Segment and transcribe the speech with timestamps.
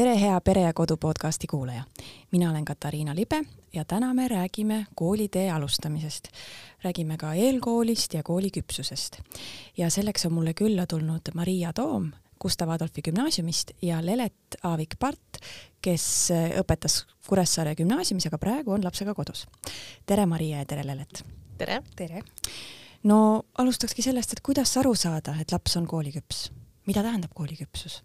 [0.00, 1.82] tere, hea Pere ja Kodu podcasti kuulaja.
[2.32, 6.28] mina olen Katariina Libe ja täna me räägime koolitee alustamisest.
[6.84, 9.20] räägime ka eelkoolist ja kooli küpsusest.
[9.76, 15.38] ja selleks on mulle külla tulnud Maria Toom Gustav Adolfi gümnaasiumist ja Lelet Aavik-Part,
[15.82, 16.28] kes
[16.60, 19.46] õpetas Kuressaare gümnaasiumis, aga praegu on lapsega kodus.
[20.06, 21.24] tere, Maria ja tere, Lelet!
[21.58, 21.82] tere!
[21.96, 22.22] tere!
[23.02, 26.52] no alustakski sellest, et kuidas aru saada, et laps on kooliküps,
[26.86, 28.02] mida tähendab kooliküpsus?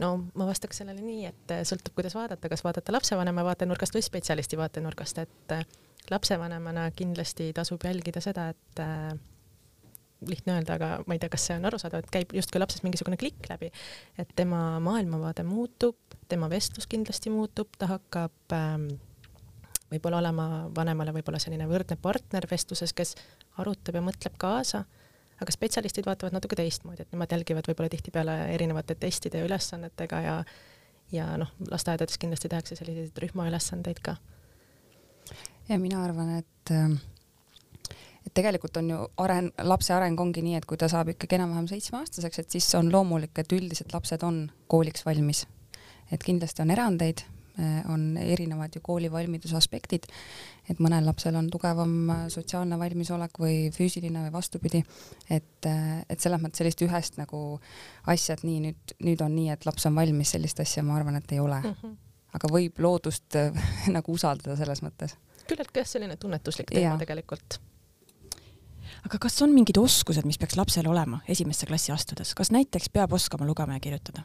[0.00, 4.04] No ma vastaks sellele nii, et äh, sõltub, kuidas vaadata, kas vaadata lapsevanema vaatenurgast või
[4.06, 5.62] spetsialisti vaatenurgast, et äh,
[6.10, 9.14] lapsevanemana kindlasti tasub jälgida seda, et äh,
[10.28, 13.18] lihtne öelda, aga ma ei tea, kas see on arusaadav, et käib justkui lapsest mingisugune
[13.20, 13.70] klikk läbi,
[14.18, 15.98] et tema maailmavaade muutub,
[16.30, 18.88] tema vestlus kindlasti muutub, ta hakkab ähm,
[19.92, 23.14] võib-olla olema vanemale võib-olla selline võrdne partner vestluses, kes
[23.62, 24.84] arutab ja mõtleb kaasa
[25.44, 30.38] aga spetsialistid vaatavad natuke teistmoodi, et nemad jälgivad võib-olla tihtipeale erinevate testide ja ülesannetega ja
[31.12, 34.16] ja noh, lasteaedades kindlasti tehakse selliseid rühmaülesandeid ka.
[35.68, 36.72] ja mina arvan, et
[38.24, 41.68] et tegelikult on ju aren-, lapse areng ongi nii, et kui ta saab ikkagi enam-vähem
[41.68, 45.46] seitsmeaastaseks, et siis on loomulik, et üldiselt lapsed on kooliks valmis.
[46.12, 47.24] et kindlasti on erandeid,
[47.88, 50.08] on erinevad ju koolivalmiduse aspektid,
[50.70, 54.80] et mõnel lapsel on tugevam äh, sotsiaalne valmisolek või füüsiline või vastupidi,
[55.30, 57.42] et, äh, et selles mõttes sellist ühest nagu
[58.10, 61.20] asja, et nii nüüd, nüüd on nii, et laps on valmis, sellist asja ma arvan,
[61.20, 61.76] et ei ole mm.
[61.82, 61.94] -hmm.
[62.38, 63.38] aga võib loodust
[63.96, 65.16] nagu usaldada selles mõttes.
[65.46, 66.98] küllaltki jah, selline tunnetuslik teema ja.
[66.98, 67.60] tegelikult
[69.04, 73.12] aga kas on mingid oskused, mis peaks lapsel olema esimesse klassi astudes, kas näiteks peab
[73.12, 74.24] oskama lugema ja kirjutada?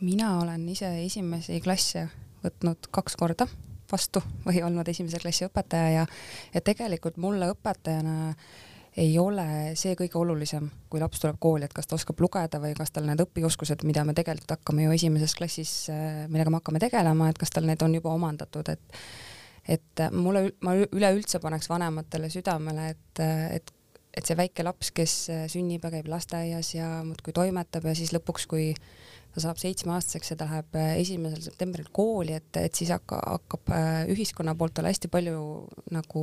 [0.00, 2.06] Mina olen ise esimesi klasse
[2.44, 3.46] võtnud kaks korda
[3.90, 6.06] vastu või olnud esimese klassi õpetaja ja,
[6.54, 8.34] ja tegelikult mulle õpetajana
[8.96, 12.72] ei ole see kõige olulisem, kui laps tuleb kooli, et kas ta oskab lugeda või
[12.76, 15.72] kas tal need õpioskused, mida me tegelikult hakkame ju esimeses klassis,
[16.32, 19.02] millega me hakkame tegelema, et kas tal need on juba omandatud, et
[19.66, 23.22] et mulle, ma üleüldse paneks vanematele südamele, et,
[23.58, 23.72] et
[24.16, 25.14] et see väike laps, kes
[25.52, 28.70] sünnib ja käib lasteaias ja muudkui toimetab ja siis lõpuks, kui
[29.36, 33.72] ta saab seitsmeaastaseks ja ta läheb äh, esimesel septembril kooli, et, et siis hakka, hakkab
[33.76, 35.42] äh, ühiskonna poolt talle hästi palju
[35.92, 36.22] nagu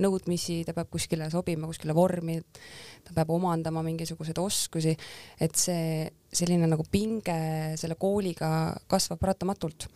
[0.00, 2.38] nõudmisi, ta peab kuskile sobima, kuskile vormi,
[3.04, 4.94] ta peab omandama mingisuguseid oskusi,
[5.44, 7.36] et see selline nagu pinge
[7.80, 8.48] selle kooliga
[8.88, 9.90] kasvab paratamatult.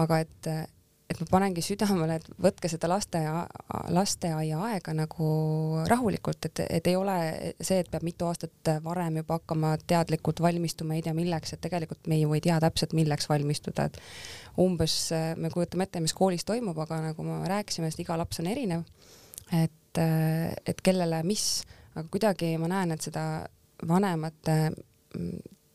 [0.00, 0.48] aga et,
[1.14, 3.44] et ma panengi südamele, et võtke seda lasteaia,
[3.94, 5.28] lasteaia aega nagu
[5.88, 7.16] rahulikult, et, et ei ole
[7.60, 12.10] see, et peab mitu aastat varem juba hakkama teadlikult valmistuma, ei tea milleks, et tegelikult
[12.10, 14.00] me ju ei tea täpselt, milleks valmistuda, et
[14.64, 14.98] umbes
[15.38, 18.82] me kujutame ette, mis koolis toimub, aga nagu me rääkisime, sest iga laps on erinev,
[19.54, 21.46] et, et kellele mis,
[21.94, 23.24] aga kuidagi ma näen, et seda
[23.86, 24.58] vanemate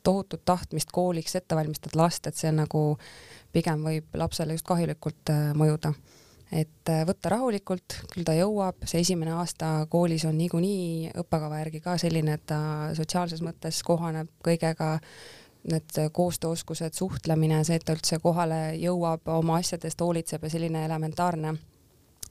[0.03, 2.83] tohutut tahtmist kooliks ette valmistada last, et see nagu
[3.53, 5.93] pigem võib lapsele just kahjulikult äh, mõjuda.
[6.51, 11.81] et äh, võtta rahulikult, küll ta jõuab, see esimene aasta koolis on niikuinii õppekava järgi
[11.85, 12.61] ka selline, et ta
[12.97, 14.99] sotsiaalses mõttes kohaneb kõigega,
[15.69, 21.57] need koostööoskused, suhtlemine, see, et ta üldse kohale jõuab, oma asjadest hoolitseb ja selline elementaarne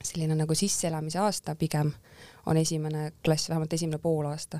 [0.03, 1.91] selline nagu sisseelamise aasta pigem
[2.49, 4.59] on esimene klass, vähemalt esimene poolaasta.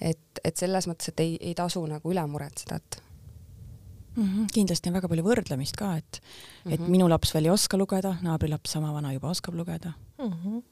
[0.00, 3.02] et, et selles mõttes, et ei, ei tasu nagu üle muretseda, et
[4.16, 4.24] mm.
[4.24, 4.52] -hmm.
[4.52, 6.74] kindlasti on väga palju võrdlemist ka, et mm, -hmm.
[6.74, 10.32] et minu laps veel ei oska lugeda, naabrilaps sama vana juba oskab lugeda mm.
[10.32, 10.62] -hmm.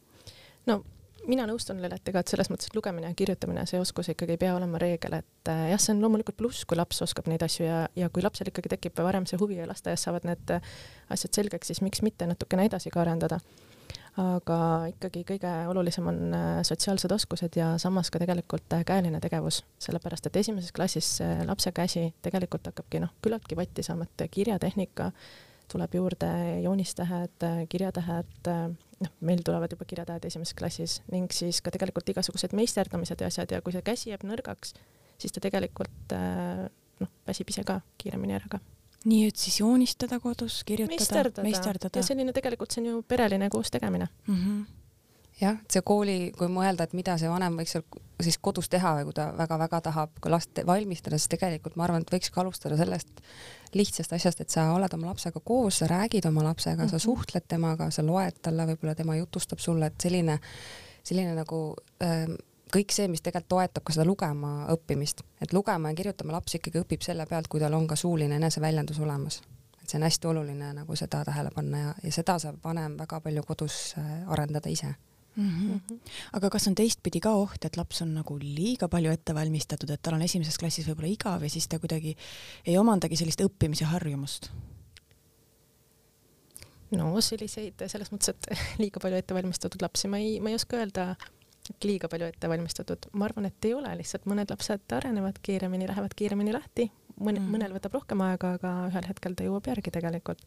[0.67, 0.85] no
[1.29, 4.55] mina nõustun Leletega, et selles mõttes, et lugemine ja kirjutamine, see oskus ikkagi ei pea
[4.57, 7.89] olema reegel, et äh, jah, see on loomulikult pluss, kui laps oskab neid asju ja,
[7.97, 10.63] ja kui lapsel ikkagi tekib varem see huvi ja lasteaias saavad need äh,
[11.11, 13.41] asjad selgeks, siis miks mitte natukene edasi ka arendada
[14.19, 14.61] aga
[14.93, 20.27] ikkagi kõige olulisem on äh, sotsiaalsed oskused ja samas ka tegelikult äh, käeline tegevus, sellepärast
[20.27, 21.11] et esimeses klassis
[21.47, 25.13] lapse käsi tegelikult hakkabki noh, küllaltki vatti saama, et kirjatehnika
[25.69, 26.29] tuleb juurde,
[26.65, 28.49] joonistähed, kirjatähed,
[29.05, 30.95] noh, meil tulevad juba kirjatähed esimeses klassis.
[31.13, 33.53] Ning siis ka tegelikult igasugused meisterdamised ja asjad.
[33.53, 34.73] Ja kui see käsi jääb nõrgaks,
[35.21, 36.67] siis ta tegelikult äh,
[37.03, 38.63] noh, väsib ise ka kiiremini ära ka
[39.05, 41.99] nii et siis joonistada kodus, kirjutada, meisterdada, meisterdada..
[41.99, 44.35] ja selline tegelikult see on ju pereline koos tegemine mm.
[44.35, 44.65] -hmm.
[45.41, 47.87] jah, see kooli, kui mõelda, et mida see vanem võiks seal
[48.23, 52.03] siis kodus teha või kui ta väga-väga tahab ka last valmistada, siis tegelikult ma arvan,
[52.03, 53.23] et võiks ka alustada sellest
[53.75, 56.91] lihtsast asjast, et sa oled oma lapsega koos, sa räägid oma lapsega mm, -hmm.
[56.91, 57.05] sa mhm.
[57.05, 60.39] suhtled temaga, sa loed talle, võib-olla tema jutustab sulle, et selline,
[61.03, 62.35] selline nagu ähm,
[62.75, 66.83] kõik see, mis tegelikult toetab ka seda lugema õppimist, et lugema ja kirjutama laps ikkagi
[66.83, 69.43] õpib selle pealt, kui tal on ka suuline eneseväljendus olemas.
[69.83, 73.21] et see on hästi oluline nagu seda tähele panna ja, ja seda saab vanem väga
[73.21, 74.95] palju kodus äh, arendada ise
[75.39, 75.79] mm.
[75.89, 75.99] -hmm.
[76.33, 80.03] aga kas on teistpidi ka oht, et laps on nagu liiga palju ette valmistatud, et
[80.03, 82.17] tal on esimeses klassis võib-olla igav ja siis ta kuidagi
[82.67, 84.51] ei omandagi sellist õppimise harjumust?
[86.91, 88.51] no selliseid, selles mõttes, et
[88.83, 91.15] liiga palju ettevalmistatud lapsi ma ei, ma ei oska öelda,
[91.85, 96.55] liiga palju ettevalmistatud, ma arvan, et ei ole, lihtsalt mõned lapsed arenevad kiiremini, lähevad kiiremini
[96.57, 96.89] lahti,
[97.19, 100.45] mõne mm., mõnel võtab rohkem aega, aga ühel hetkel ta jõuab järgi tegelikult.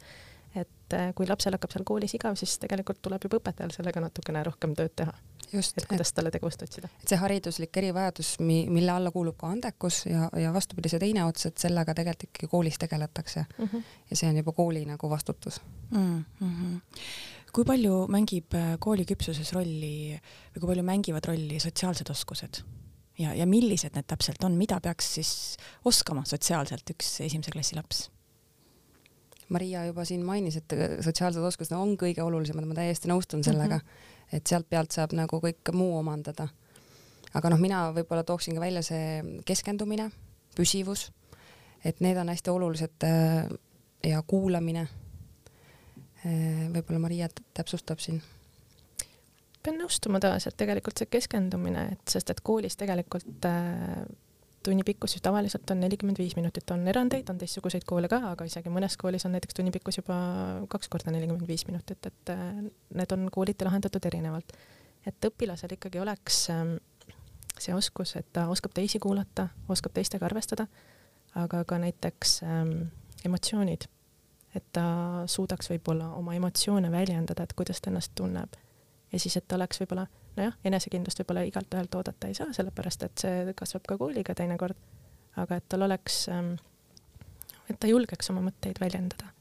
[0.56, 4.44] et äh, kui lapsel hakkab seal koolis igav, siis tegelikult tuleb juba õpetajal sellega natukene
[4.44, 5.14] rohkem tööd teha
[5.54, 6.90] just, et kuidas et, talle tegevust otsida.
[7.02, 11.26] et see hariduslik erivajadus, mi-, mille alla kuulub ka andekus ja, ja vastupidi, see teine
[11.28, 13.66] ots, et sellega tegelikult ikkagi koolis tegeletakse mm.
[13.66, 13.84] -hmm.
[14.10, 16.26] ja see on juba kooli nagu vastutus mm.
[16.42, 16.80] -hmm.
[17.56, 20.16] Kui palju mängib äh, kooli küpsuses rolli
[20.54, 22.64] või kui palju mängivad rolli sotsiaalsed oskused?
[23.20, 25.34] ja, ja millised need täpselt on, mida peaks siis
[25.86, 28.08] oskama sotsiaalselt üks esimese klassi laps?
[29.52, 33.86] Maria juba siin mainis, et sotsiaalsed oskused on kõige olulisemad, ma täiesti nõustun sellega mm.
[33.86, 36.48] -hmm et sealt pealt saab nagu kõik muu omandada.
[37.34, 40.10] aga noh, mina võib-olla tooksin ka välja see keskendumine,
[40.56, 41.10] püsivus,
[41.84, 43.48] et need on hästi olulised äh,
[44.04, 44.88] ja kuulamine.
[46.26, 48.22] Äh, võib-olla Maria täpsustab siin
[49.62, 54.04] pean nõustuma taas, et tegelikult see keskendumine, et sest et koolis tegelikult äh,
[54.64, 58.46] tunni pikkus ju tavaliselt on nelikümmend viis minutit, on erandeid, on teistsuguseid koole ka, aga
[58.50, 60.18] isegi mõnes koolis on näiteks tunni pikkus juba
[60.70, 62.46] kaks korda nelikümmend viis minutit, et äh,
[62.98, 64.54] need on kooliti lahendatud erinevalt.
[65.06, 66.76] et õpilasel ikkagi oleks ähm,
[67.58, 70.68] see oskus, et ta oskab teisi kuulata, oskab teistega arvestada,
[71.36, 72.76] aga ka näiteks ähm,
[73.26, 73.88] emotsioonid,
[74.56, 74.84] et ta
[75.32, 78.58] suudaks võib-olla oma emotsioone väljendada, et kuidas ta ennast tunneb
[79.12, 80.06] ja siis, et ta oleks võib-olla
[80.38, 84.78] nojah, enesekindlust võib-olla igalt ühelt oodata ei saa, sellepärast et see kasvab ka kooliga teinekord,
[85.42, 86.54] aga et tal oleks, ähm,
[87.70, 89.32] et ta julgeks oma mõtteid väljendada.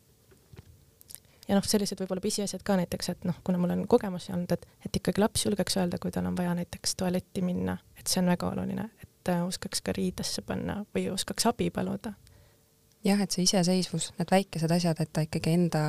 [1.48, 4.66] ja noh, sellised võib-olla pisiasjad ka näiteks, et noh, kuna mul on kogemusi olnud, et,
[4.86, 8.30] et ikkagi laps julgeks öelda, kui tal on vaja näiteks tualetti minna, et see on
[8.30, 12.14] väga oluline, et oskaks ka riidesse panna või oskaks abi paluda.
[13.04, 15.84] Jah, et see iseseisvus, need väikesed asjad, et ta ikkagi enda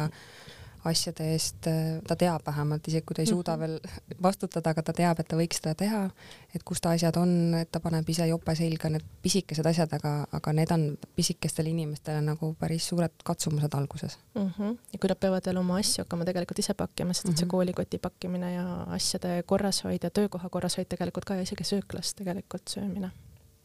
[0.86, 3.60] asjade eest, äh, ta teab vähemalt, isegi kui ta ei suuda -hmm.
[3.60, 3.80] veel
[4.24, 6.10] vastutada, aga ta teab, et ta võiks seda teha,
[6.56, 10.28] et kus ta asjad on, et ta paneb ise jope selga, need pisikesed asjad, aga,
[10.32, 14.52] aga need on pisikestele inimestele nagu päris suured katsumused alguses mm.
[14.58, 14.78] -hmm.
[14.94, 17.48] ja kui nad peavad veel oma asju hakkama tegelikult ise pakkima, sest et see mm
[17.48, 17.52] -hmm.
[17.52, 23.12] koolikoti pakkimine ja asjade korrashoid ja töökoha korrashoid tegelikult ka ja isegi sööklas tegelikult söömine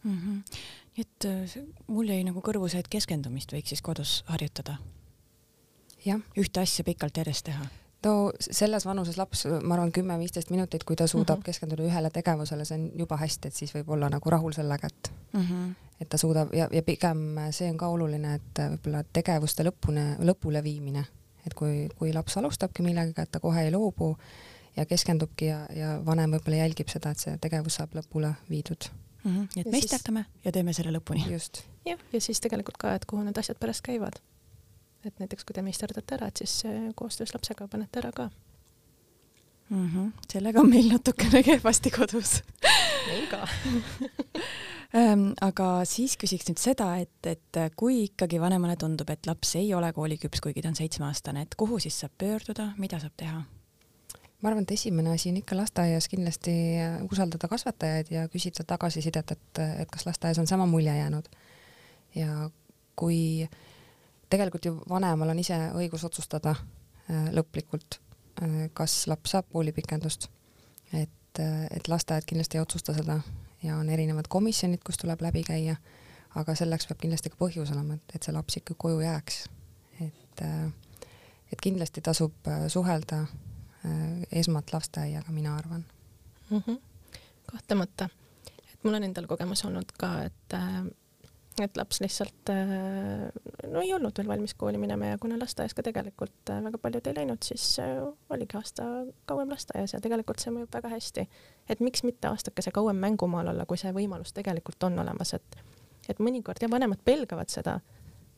[0.05, 0.19] mm.
[0.19, 0.57] -hmm.
[0.99, 1.57] Et äh,
[1.87, 4.79] mul jäi nagu kõrvu see, et keskendumist võiks siis kodus harjutada
[6.39, 7.67] ühte asja pikalt järjest teha?
[8.07, 11.45] no selles vanuses laps, ma arvan, kümme-viisteist minutit, kui ta suudab mm -hmm.
[11.45, 15.13] keskenduda ühele tegevusele, see on juba hästi, et siis võib olla nagu rahul sellega, et
[15.33, 15.75] mm -hmm.
[16.01, 17.19] et ta suudab ja, ja pigem
[17.51, 21.05] see on ka oluline, et võib-olla tegevuste lõpune, lõpule viimine,
[21.47, 24.17] et kui, kui laps alustabki millegagi, et ta kohe ei loobu
[24.77, 28.91] ja keskendubki ja, ja vanem võib-olla jälgib seda, et see tegevus saab lõpule viidud
[29.26, 29.34] mm.
[29.34, 29.49] -hmm.
[29.55, 30.44] nii et meisterdame siis...
[30.44, 31.26] ja teeme selle lõpuni.
[31.32, 31.62] just.
[31.87, 34.23] jah, ja siis tegelikult ka, et kuhu need asjad pärast käivad
[35.06, 36.62] et näiteks kui te meisterdate ära, et siis
[36.99, 38.31] koostöös lapsega panete ära ka
[39.69, 39.88] mm.
[39.88, 40.12] -hmm.
[40.32, 42.43] sellega on meil natukene kehvasti kodus
[43.06, 43.49] meil ka
[45.00, 49.75] ähm, aga siis küsiks nüüd seda, et, et kui ikkagi vanemale tundub, et laps ei
[49.75, 53.42] ole kooliküps, kuigi ta on seitsmeaastane, et kuhu siis saab pöörduda, mida saab teha?
[54.43, 56.52] Ma arvan, et esimene asi on ikka lasteaias kindlasti
[57.11, 61.28] usaldada kasvatajaid ja küsida tagasisidet, et, et kas lasteaias on sama mulje jäänud.
[62.14, 62.50] ja
[62.97, 63.57] kui äh,
[64.31, 68.00] tegelikult ju vanemal on ise õigus otsustada äh, lõplikult,
[68.43, 70.28] äh, kas laps saab koolipikendust.
[70.93, 73.21] et, äh, et lasteaed kindlasti ei otsusta seda
[73.62, 75.76] ja on erinevad komisjonid, kus tuleb läbi käia,
[76.35, 79.47] aga selleks peab kindlasti ka põhjus olema, et, et see laps ikka koju jääks.
[80.00, 80.43] et,
[81.52, 83.25] et kindlasti tasub suhelda
[84.33, 85.85] esmalt lasteaiaga, mina arvan
[86.50, 86.62] mm.
[86.66, 86.78] -hmm.
[87.47, 88.09] kahtlemata,
[88.73, 90.57] et mul on endal kogemus olnud ka, et
[91.64, 93.31] et laps lihtsalt äh,
[93.73, 97.07] no ei olnud veel valmis kooli minema ja kuna lasteaias ka tegelikult äh, väga paljud
[97.09, 98.85] ei läinud, siis äh, oligi aasta
[99.25, 101.28] kauem lasteaias ja tegelikult see mõjub väga hästi.
[101.69, 105.57] et miks mitte aastakese kauem mängumaal olla, kui see võimalus tegelikult on olemas, et
[106.09, 107.81] et mõnikord ja vanemad pelgavad seda,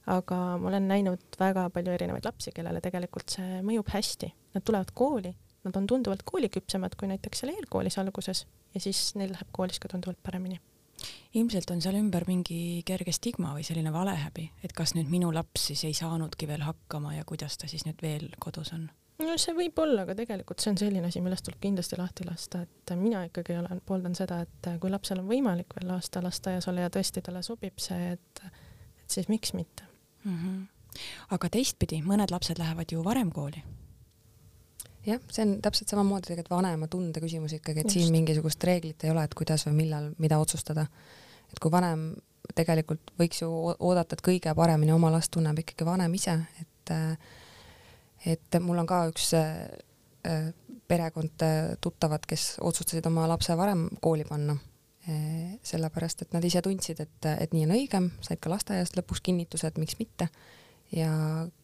[0.08, 4.92] aga ma olen näinud väga palju erinevaid lapsi, kellele tegelikult see mõjub hästi, nad tulevad
[4.96, 5.34] kooli,
[5.66, 9.90] nad on tunduvalt kooliküpsemad kui näiteks seal eelkoolis alguses ja siis neil läheb koolis ka
[9.92, 10.60] tunduvalt paremini.
[11.38, 15.68] Ilmselt on seal ümber mingi kerge stigma või selline valehäbi, et kas nüüd minu laps
[15.70, 18.88] siis ei saanudki veel hakkama ja kuidas ta siis nüüd veel kodus on?
[19.18, 22.62] no see võib olla, aga tegelikult see on selline asi, millest tuleb kindlasti lahti lasta,
[22.62, 26.86] et mina ikkagi olen, pooldan seda, et kui lapsel on võimalik veel aasta lasteaias olla
[26.86, 28.42] ja tõesti talle sobib see, et,
[29.02, 29.88] et siis miks mitte
[30.24, 30.36] mm.
[30.36, 31.02] -hmm.
[31.36, 33.62] aga teistpidi, mõned lapsed lähevad ju varem kooli
[35.06, 37.98] jah, see on täpselt samamoodi tegelikult vanema tunde küsimus ikkagi, et Just.
[37.98, 40.86] siin mingisugust reeglit ei ole, et kuidas või millal, mida otsustada.
[41.52, 42.14] et kui vanem
[42.54, 46.94] tegelikult võiks ju oodata, et kõige paremini oma last tunneb ikkagi vanem ise, et
[48.26, 49.68] et mul on ka üks äh,
[50.26, 50.48] äh,
[50.88, 54.56] perekond äh, tuttavad, kes otsustasid oma lapse varem kooli panna
[55.64, 59.70] sellepärast et nad ise tundsid, et, et nii on õigem, said ka lasteaiast lõpuks kinnituse,
[59.70, 60.28] et miks mitte.
[60.92, 61.10] ja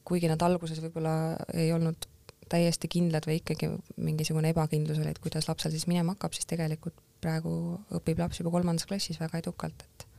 [0.04, 2.08] kuigi nad alguses võib-olla ei olnud
[2.48, 6.96] täiesti kindlad või ikkagi mingisugune ebakindlus oli, et kuidas lapsel siis minema hakkab, siis tegelikult
[7.24, 7.54] praegu
[7.96, 10.10] õpib laps juba kolmandas klassis väga edukalt, et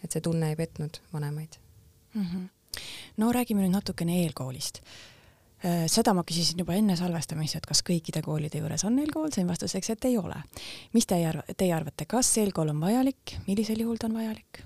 [0.00, 1.58] et see tunne ei petnud vanemaid
[2.14, 2.22] mm.
[2.24, 2.44] -hmm.
[3.20, 4.80] no räägime nüüd natukene eelkoolist.
[5.60, 9.92] Seda ma küsisin juba enne salvestamist, et kas kõikide koolide juures on eelkool, sain vastuseks,
[9.92, 10.38] et ei ole.
[10.96, 14.64] mis teie arv-, teie arvate, kas eelkool on vajalik, millisel juhul ta on vajalik?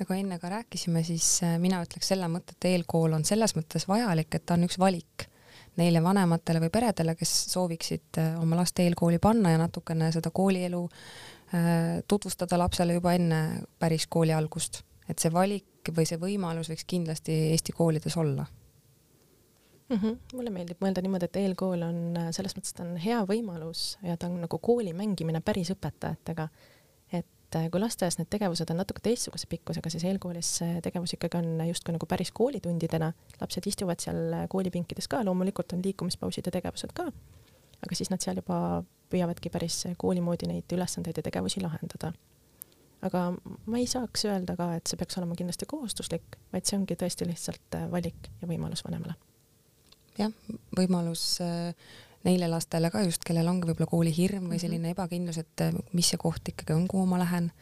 [0.00, 3.86] nagu enne ka rääkisime, siis äh, mina ütleks selle mõtte, et eelkool on selles mõttes
[3.88, 5.28] vajalik, et ta on üks valik
[5.76, 10.82] neile vanematele või peredele, kes sooviksid äh, oma last eelkooli panna ja natukene seda koolielu
[10.88, 13.40] äh, tutvustada lapsele juba enne
[13.78, 14.82] päris kooli algust.
[15.08, 18.46] et see valik või see võimalus võiks kindlasti Eesti koolides olla
[19.88, 19.96] mm.
[19.96, 20.16] -hmm.
[20.34, 24.16] mulle meeldib mõelda niimoodi, et eelkool on äh, selles mõttes, ta on hea võimalus ja
[24.16, 26.48] ta on nagu kooli mängimine päris õpetajatega.
[27.12, 31.38] et äh, kui lasteaias need tegevused on natuke teistsuguse pikkusega, siis eelkoolis see tegevus ikkagi
[31.38, 36.52] on justkui nagu päris koolitundidena, lapsed istuvad seal äh, koolipinkides ka, loomulikult on liikumispausid ja
[36.58, 37.10] tegevused ka,
[37.86, 42.12] aga siis nad seal juba püüavadki päris kooli moodi neid ülesandeid ja tegevusi lahendada.
[43.02, 43.20] aga
[43.66, 47.28] ma ei saaks öelda ka, et see peaks olema kindlasti kohustuslik, vaid see ongi tõesti
[47.28, 49.14] lihtsalt valik ja võimalus vanemale
[50.18, 50.32] jah,
[50.76, 51.74] võimalus äh,
[52.26, 56.20] neile lastele ka just, kellel ongi võib-olla koolihirm või selline ebakindlus, et äh, mis see
[56.20, 57.52] koht ikkagi on, kuhu ma lähen.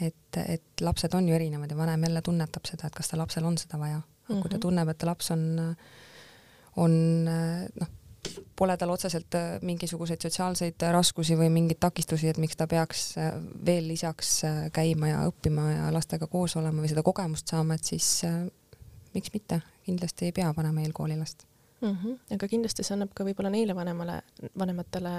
[0.00, 3.44] et, et lapsed on ju erinevad ja vanem jälle tunnetab seda, et kas ta lapsel
[3.44, 4.02] on seda vaja.
[4.28, 4.60] aga kui ta Mhm.
[4.60, 5.76] tunneb, et ta laps on,
[6.76, 7.88] on noh,
[8.56, 13.32] pole tal otseselt äh, mingisuguseid sotsiaalseid raskusi või mingeid takistusi, et miks ta peaks äh,
[13.66, 17.84] veel lisaks äh, käima ja õppima ja lastega koos olema või seda kogemust saama, et
[17.84, 18.42] siis äh,
[19.14, 21.45] miks mitte, kindlasti ei pea panema eelkooli last
[21.80, 21.92] mm.
[21.92, 22.18] -hmm.
[22.38, 24.20] aga kindlasti see annab ka võib-olla neile vanemale,
[24.58, 25.12] vanematele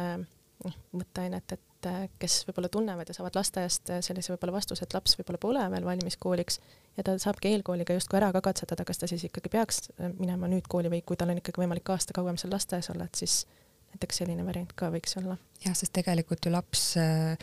[0.66, 4.96] noh, mõtteainet, et äh, kes võib-olla tunnevad ja saavad lasteaiast äh, sellise võib-olla vastuse, et
[4.98, 6.60] laps võib-olla pole veel valmis kooliks
[6.98, 10.50] ja ta saabki eelkooliga justkui ära ka katsetada, kas ta siis ikkagi peaks äh, minema
[10.52, 13.44] nüüd kooli või kui tal on ikkagi võimalik aasta kauem seal lasteaias olla, et siis
[13.94, 15.38] näiteks selline variant ka võiks olla.
[15.66, 17.38] jah, sest tegelikult ju laps äh,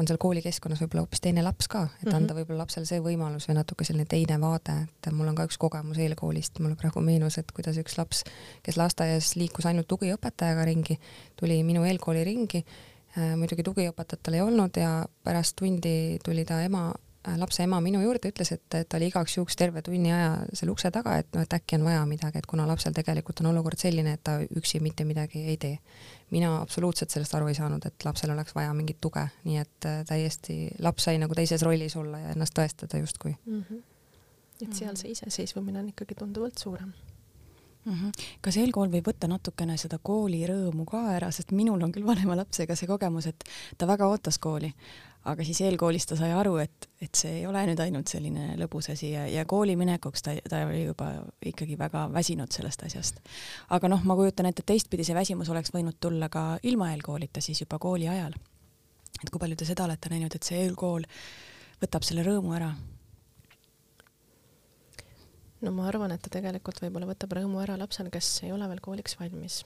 [0.00, 2.16] on seal koolikeskkonnas võib-olla hoopis teine laps ka, et Mhm.
[2.16, 5.58] anda võib-olla lapsele see võimalus või natuke selline teine vaade, et mul on ka üks
[5.60, 8.24] kogemus eelkoolist, mulle praegu meenus, et kuidas üks laps,
[8.62, 10.98] kes lasteaias liikus ainult tugiõpetajaga ringi,
[11.36, 12.64] tuli minu eelkooli ringi.
[13.36, 16.92] muidugi tugiõpetajat tal ei olnud ja pärast tundi tuli ta ema,
[17.36, 20.70] lapse ema minu juurde, ütles, et, et ta oli igaks juhuks terve tunni aja seal
[20.70, 23.78] ukse taga, et noh, et äkki on vaja midagi, et kuna lapsel tegelikult on olukord
[23.82, 25.78] selline, et ta üksi mitte midagi ei tee
[26.30, 30.00] mina absoluutselt sellest aru ei saanud, et lapsel oleks vaja mingit tuge, nii et äh,
[30.08, 33.62] täiesti laps sai nagu teises rollis olla ja ennast tõestada justkui mm.
[33.62, 33.82] -hmm.
[34.66, 36.92] et seal see iseseisvumine on ikkagi tunduvalt suurem
[37.84, 37.92] mm.
[37.92, 38.26] -hmm.
[38.40, 42.36] kas eelkool võib võtta natukene seda kooli rõõmu ka ära, sest minul on küll vanema
[42.36, 43.44] lapsega see kogemus, et
[43.78, 44.72] ta väga ootas kooli,
[45.28, 48.90] aga siis eelkoolis ta sai aru, et, et see ei ole nüüd ainult selline lõbus
[48.94, 51.10] asi ja, ja kooli minekuks ta, ta oli juba
[51.50, 53.20] ikkagi väga väsinud sellest asjast.
[53.76, 57.44] aga noh, ma kujutan ette, et teistpidi see väsimus oleks võinud tulla ka ilma eelkoolita
[57.44, 58.32] siis juba kooli ajal.
[59.20, 61.04] et kui palju te seda olete näinud, et see eelkool
[61.82, 62.72] võtab selle rõõmu ära?
[65.60, 68.80] no ma arvan, et ta tegelikult võib-olla võtab rõõmu ära lapsel, kes ei ole veel
[68.80, 69.62] kooliks valmis.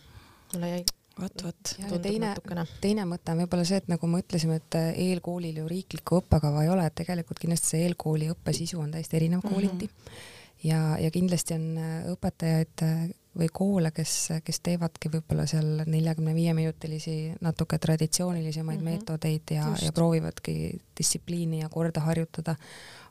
[0.52, 0.84] mulle jäi
[1.20, 1.74] vot, vot.
[2.02, 2.66] teine, natukene.
[2.80, 6.64] teine mõte on võib-olla see, et nagu me ütlesime, et äh, eelkoolil ju riiklikku õppekava
[6.64, 9.92] ei ole, et tegelikult kindlasti see eelkooli õppesisu on täiesti erinev kooliti mm.
[9.92, 10.64] -hmm.
[10.70, 13.04] ja, ja kindlasti on äh, õpetajaid äh,
[13.38, 18.94] või koole, kes, kes teevadki võib-olla seal neljakümne viie minutilisi natuke traditsioonilisemaid mm Mhm.
[18.94, 18.98] -hmm.
[18.98, 22.56] meetodeid ja, ja proovivadki distsipliini ja korda harjutada.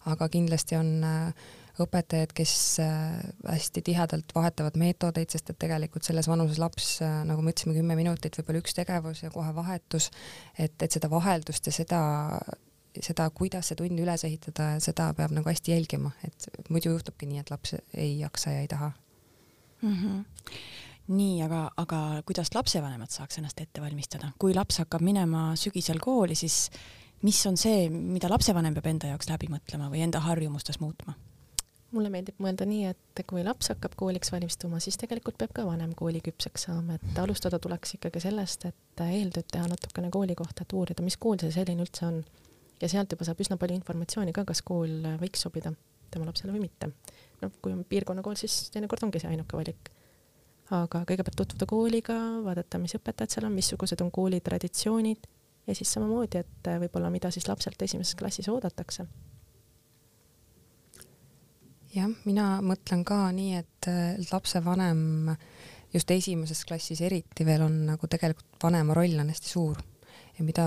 [0.05, 1.33] aga kindlasti on äh,
[1.82, 2.53] õpetajad, kes
[2.84, 3.15] äh,
[3.50, 7.98] hästi tihedalt vahetavad meetodeid, sest et tegelikult selles vanuses laps, äh, nagu me ütlesime, kümme
[7.98, 10.12] minutit, võib-olla üks tegevus ja kohe vahetus,
[10.53, 12.03] et, et seda vaheldust ja seda,
[12.94, 17.42] seda, kuidas see tund üles ehitada, seda peab nagu hästi jälgima, et muidu juhtubki nii,
[17.42, 18.92] et laps ei jaksa ja ei taha
[19.82, 19.98] mm.
[19.98, 20.24] -hmm.
[21.18, 26.36] nii, aga, aga kuidas lapsevanemad saaks ennast ette valmistada, kui laps hakkab minema sügisel kooli,
[26.36, 26.70] siis
[27.24, 31.18] mis on see, mida lapsevanem peab enda jaoks läbi mõtlema või enda harjumustes muutma?
[31.93, 35.93] Mulle meeldib mõelda nii, et kui laps hakkab kooliks valmistuma, siis tegelikult peab ka vanem
[35.97, 41.05] kooliküpseks saama, et alustada tuleks ikkagi sellest, et eeltööd teha natukene kooli kohta, et uurida,
[41.05, 42.21] mis kool see selline üldse on.
[42.81, 45.71] ja sealt juba saab üsna palju informatsiooni ka, kas kool võiks sobida
[46.12, 46.89] tema lapsele või mitte.
[47.41, 49.91] noh, kui on piirkonnakool, siis teinekord ongi see ainuke valik.
[50.73, 55.29] aga kõigepealt tutvuda kooliga, vaadata, mis õpetajad seal on, missugused on kooli traditsioonid
[55.67, 59.07] ja siis samamoodi, et võib-olla mida siis lapselt esimeses klassis oodatakse
[61.93, 63.89] jah, mina mõtlen ka nii, et
[64.31, 65.33] lapsevanem
[65.93, 69.81] just esimeses klassis eriti veel on nagu tegelikult vanema roll on hästi suur.
[70.33, 70.65] Ja mida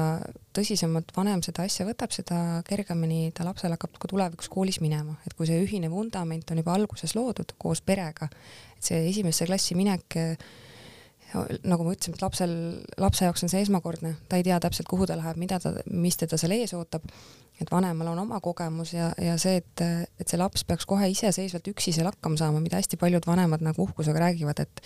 [0.55, 5.35] tõsisemalt vanem seda asja võtab, seda kergemini ta lapsel hakkab ka tulevikus koolis minema, et
[5.35, 8.29] kui see ühine vundament on juba alguses loodud koos perega,
[8.77, 10.19] et see esimesse klassi minek
[11.67, 12.53] nagu ma ütlesin, et lapsel,
[13.03, 16.17] lapse jaoks on see esmakordne, ta ei tea täpselt, kuhu ta läheb, mida ta, mis
[16.21, 17.05] teda seal ees ootab,
[17.61, 19.85] et vanemal on oma kogemus ja, ja see, et,
[20.21, 23.87] et see laps peaks kohe iseseisvalt üksi seal hakkama saama, mida hästi paljud vanemad nagu
[23.89, 24.85] uhkusega räägivad, et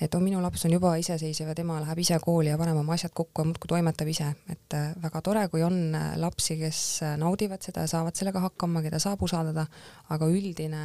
[0.00, 2.92] et oh, minu laps on juba iseseisev ja tema läheb ise kooli ja paneb oma
[2.96, 6.80] asjad kokku ja muudkui toimetab ise, et äh, väga tore, kui on äh, lapsi, kes
[7.06, 9.64] äh, naudivad seda ja saavad sellega hakkama, keda saab usaldada,
[10.12, 10.82] aga üldine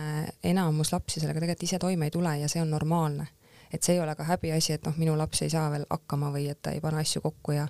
[0.48, 3.28] enamus lapsi sellega tegelikult ise toime ei tule ja see on normaalne.
[3.72, 6.50] et see ei ole ka häbiasi, et noh, minu laps ei saa veel hakkama või
[6.52, 7.68] et ta ei pane asju kokku ja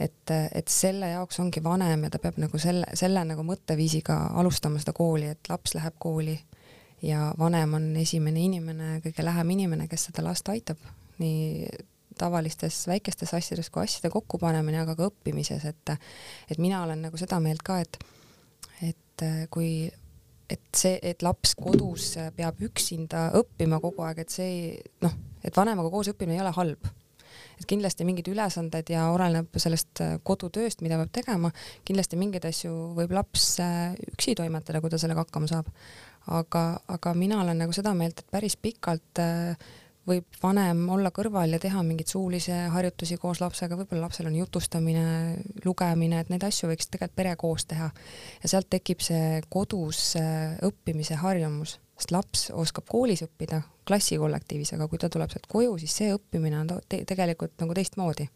[0.00, 4.80] et, et selle jaoks ongi vanem ja ta peab nagu selle, selle nagu mõtteviisiga alustama
[4.80, 6.38] seda kooli, et laps läheb kooli
[7.04, 10.80] ja vanem on esimene inimene, kõige lähem inimene, kes seda last aitab,
[11.20, 11.68] nii
[12.20, 15.94] tavalistes väikestes asjades kui asjade kokkupanemine, aga ka õppimises, et
[16.50, 18.00] et mina olen nagu seda meelt ka, et
[18.84, 19.90] et kui
[20.50, 24.54] et see, et laps kodus peab üksinda õppima kogu aeg, et see
[25.04, 25.12] noh,
[25.44, 26.90] et vanemaga koos õppimine ei ole halb.
[27.58, 31.52] Et kindlasti mingid ülesanded ja oleneb sellest kodutööst, mida peab tegema,
[31.88, 33.52] kindlasti mingeid asju võib laps
[34.14, 35.68] üksi toimetada, kui ta sellega hakkama saab.
[36.30, 39.56] Aga, aga mina olen nagu seda meelt, et päris pikalt äh,
[40.10, 45.04] võib vanem olla kõrval ja teha mingeid suulisi harjutusi koos lapsega, võib-olla lapsel on jutustamine,
[45.64, 47.90] lugemine, et neid asju võiks tegelikult pere koos teha.
[48.42, 54.88] ja sealt tekib see kodus äh, õppimise harjumus, sest laps oskab koolis õppida, klassikollektiivis, aga
[54.88, 58.28] kui ta tuleb sealt koju, siis see õppimine on te tegelikult nagu teistmoodi.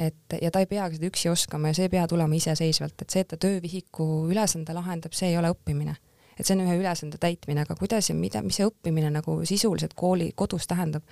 [0.00, 3.12] Et ja ta ei peagi seda üksi oskama ja see ei pea tulema iseseisvalt, et
[3.12, 5.98] see, et ta töövihiku ülesande lahendab, see ei ole õppimine.
[6.38, 9.92] Et see on ühe ülesande täitmine, aga kuidas ja mida, mis see õppimine nagu sisuliselt
[9.98, 11.04] kooli, kodus tähendab,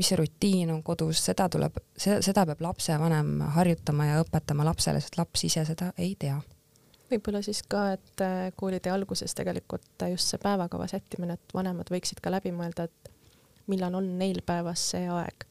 [0.00, 5.20] mis see rutiin on kodus, seda tuleb, seda, peab lapsevanem harjutama ja õpetama lapsele, sest
[5.20, 6.40] laps ise seda ei tea
[7.12, 12.22] võib-olla siis ka, et äh, koolitee alguses tegelikult just see päevakava sättimine, et vanemad võiksid
[12.22, 13.10] ka läbi mõelda, et
[13.70, 15.46] millal on neil päevas see aeg,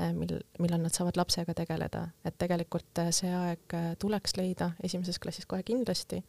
[0.00, 5.20] äh, mil, millal nad saavad lapsega tegeleda, et tegelikult äh, see aeg tuleks leida esimeses
[5.22, 6.22] klassis kohe kindlasti.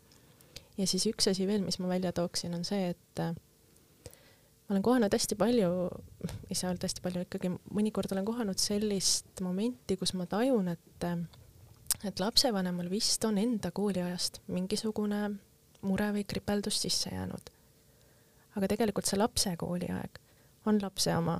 [0.78, 5.14] Ja siis üks asi veel, mis ma välja tooksin, on see, et ma olen kohanud
[5.16, 5.72] hästi palju,
[6.52, 11.08] ei saa öelda hästi palju, ikkagi mõnikord olen kohanud sellist momenti, kus ma tajun, et
[12.06, 15.22] et lapsevanemal vist on enda kooliajast mingisugune
[15.82, 17.52] mure või kripeldus sisse jäänud.
[18.56, 20.20] aga tegelikult see lapse kooliaeg
[20.66, 21.40] on lapse oma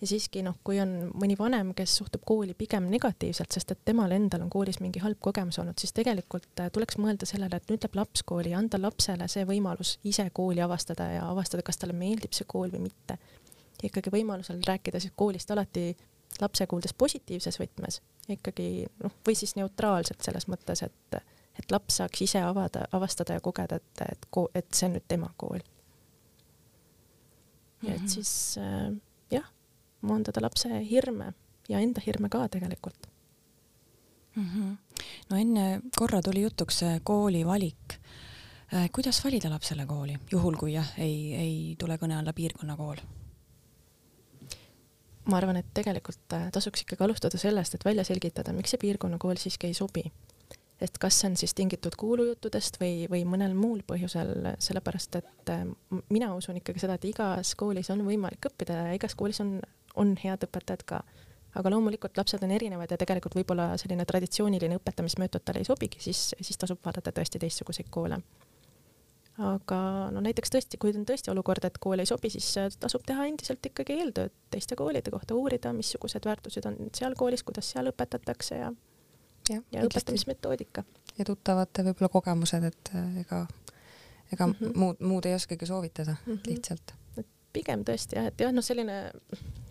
[0.00, 4.12] ja siiski noh, kui on mõni vanem, kes suhtub kooli pigem negatiivselt, sest et temal
[4.12, 7.84] endal on koolis mingi halb kogemus olnud, siis tegelikult äh, tuleks mõelda sellele, et nüüd
[7.84, 11.96] läheb laps kooli ja anda lapsele see võimalus ise kooli avastada ja avastada, kas talle
[11.96, 13.18] meeldib see kool või mitte.
[13.84, 15.94] ikkagi võimalusel rääkida siis koolist alati
[16.40, 21.16] lapse kuuldes positiivses võtmes, ikkagi noh, või siis neutraalselt selles mõttes, et,
[21.58, 25.30] et laps saaks ise avada, avastada ja kogeda, et, et, et see on nüüd tema
[25.36, 25.60] kool.
[27.82, 28.08] ja et mhm.
[28.08, 28.92] siis äh,
[29.30, 29.50] jah
[30.00, 31.32] maandada lapse hirme
[31.68, 33.08] ja enda hirme ka tegelikult
[34.36, 34.44] mm.
[34.44, 34.76] -hmm.
[35.30, 38.00] no enne korra tuli jutuks kooli valik.
[38.74, 42.96] Äh, kuidas valida lapsele kooli, juhul kui jah, ei, ei tule kõne alla piirkonnakool?
[45.30, 49.40] Ma arvan, et tegelikult äh, tasuks ikkagi alustada sellest, et välja selgitada, miks see piirkonnakool
[49.40, 50.04] siiski ei sobi.
[50.84, 55.64] et kas see on siis tingitud kuulujuttudest või, või mõnel muul põhjusel, sellepärast et äh,
[56.12, 59.58] mina usun ikkagi seda, et igas koolis on võimalik õppida ja igas koolis on
[60.00, 61.02] on head õpetajad ka.
[61.54, 66.32] aga loomulikult lapsed on erinevad ja tegelikult võib-olla selline traditsiooniline õpetamismeetod talle ei sobigi, siis,
[66.40, 68.18] siis tasub vaadata tõesti teistsuguseid koole.
[69.38, 69.78] Aga
[70.14, 72.46] no näiteks tõesti, kui on tõesti olukord, et kool ei sobi, siis
[72.80, 77.72] tasub teha endiselt ikkagi eeltööd teiste koolide kohta, uurida, missugused väärtused on seal koolis, kuidas
[77.74, 78.72] seal õpetatakse ja
[79.50, 80.84] ja, ja õpetamismetoodika.
[81.18, 83.46] ja tuttavate võib-olla kogemused, et ega
[84.32, 84.78] ega mm -hmm.
[84.78, 86.46] muud, muud ei oskagi soovitada mm, -hmm.
[86.46, 86.94] lihtsalt
[87.52, 89.12] pigem tõesti jah, et jah, noh, selline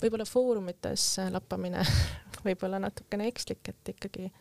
[0.02, 1.84] võib-olla foorumites lappamine
[2.48, 4.32] võib-olla natukene ekslik, et ikkagi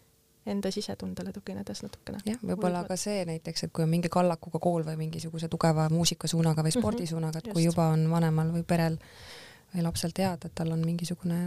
[0.46, 2.18] enda sisetundele tuginedes natukene.
[2.26, 6.64] jah, võib-olla ka see näiteks, et kui on mingi kallakuga kool või mingisuguse tugeva muusikasuunaga
[6.64, 8.98] või mhm, spordisuunaga, et kui juba on vanemal või perel
[9.74, 11.44] või lapsel teada, et tal on mingisugune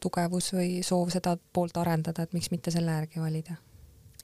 [0.00, 3.56] tugevus või soov seda poolt arendada, et miks mitte selle järgi valida.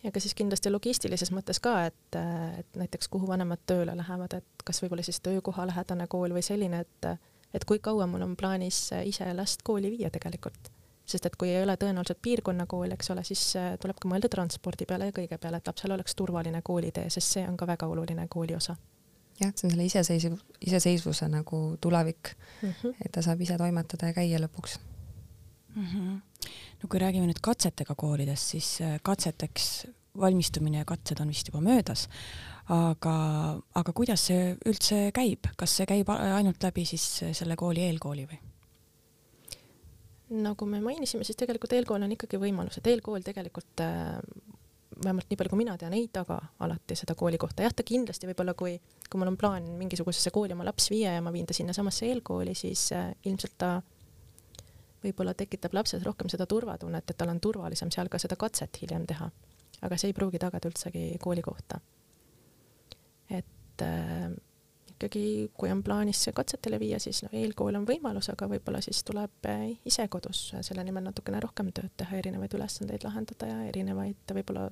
[0.03, 2.18] Ja ka siis kindlasti logistilises mõttes ka, et,
[2.59, 6.85] et näiteks kuhu vanemad tööle lähevad, et kas võib-olla siis töökoha lähedane kool või selline,
[6.85, 7.14] et
[7.53, 10.70] et kui kaua mul on plaanis ise last kooli viia tegelikult
[11.12, 14.88] sest et kui ei ole tõenäoliselt piirkonnakool, eks ole, siis äh, tuleb ka mõelda transpordi
[14.88, 18.27] peale ja kõige peale, et lapsel oleks turvaline koolitee, sest see on ka väga oluline
[18.33, 18.77] kooli osa.
[19.40, 22.94] jah, see on selle iseseisev, iseseisvuse nagu tulevik mm, -hmm.
[23.05, 24.79] et ta saab ise toimetada ja käia lõpuks
[25.75, 25.87] mm.
[25.87, 26.20] -hmm.
[26.83, 29.87] no kui räägime nüüd katsetega koolides, siis äh, katseteks
[30.18, 32.09] valmistumine ja katsed on vist juba möödas,
[32.68, 33.16] aga,
[33.75, 38.52] aga kuidas see üldse käib, kas see käib ainult läbi siis selle kooli eelkooli või?
[40.33, 44.18] Nagu me mainisime, siis tegelikult eelkool on ikkagi võimalus, et eelkool tegelikult äh,
[45.05, 47.64] vähemalt nii palju, kui mina tean, ei taga alati seda koolikohta.
[47.66, 48.77] jah, ta kindlasti võib-olla, kui,
[49.11, 52.55] kui mul on plaan mingisugusesse kooli oma laps viia ja ma viin ta sinnasamasse eelkooli,
[52.59, 53.73] siis äh, ilmselt ta
[55.03, 59.07] võib-olla tekitab lapses rohkem seda turvatunnet, et tal on turvalisem seal ka seda katset hiljem
[59.07, 59.31] teha.
[59.83, 61.81] aga see ei pruugi tagada üldsegi koolikohta.
[63.31, 64.31] et äh,
[65.03, 69.03] ikkagi, kui on plaanis see katsetele viia, siis noh, eelkool on võimalus, aga võib-olla siis
[69.07, 74.35] tuleb eh, ise kodus selle nimel natukene rohkem tööd teha, erinevaid ülesandeid lahendada ja erinevaid
[74.38, 74.69] võib-olla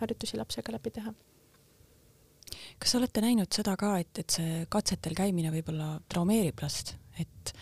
[0.00, 1.14] harjutusi lapsega läbi teha.
[2.78, 7.54] kas olete näinud seda ka, et, et see katsetel käimine võib-olla traumeerib last, et,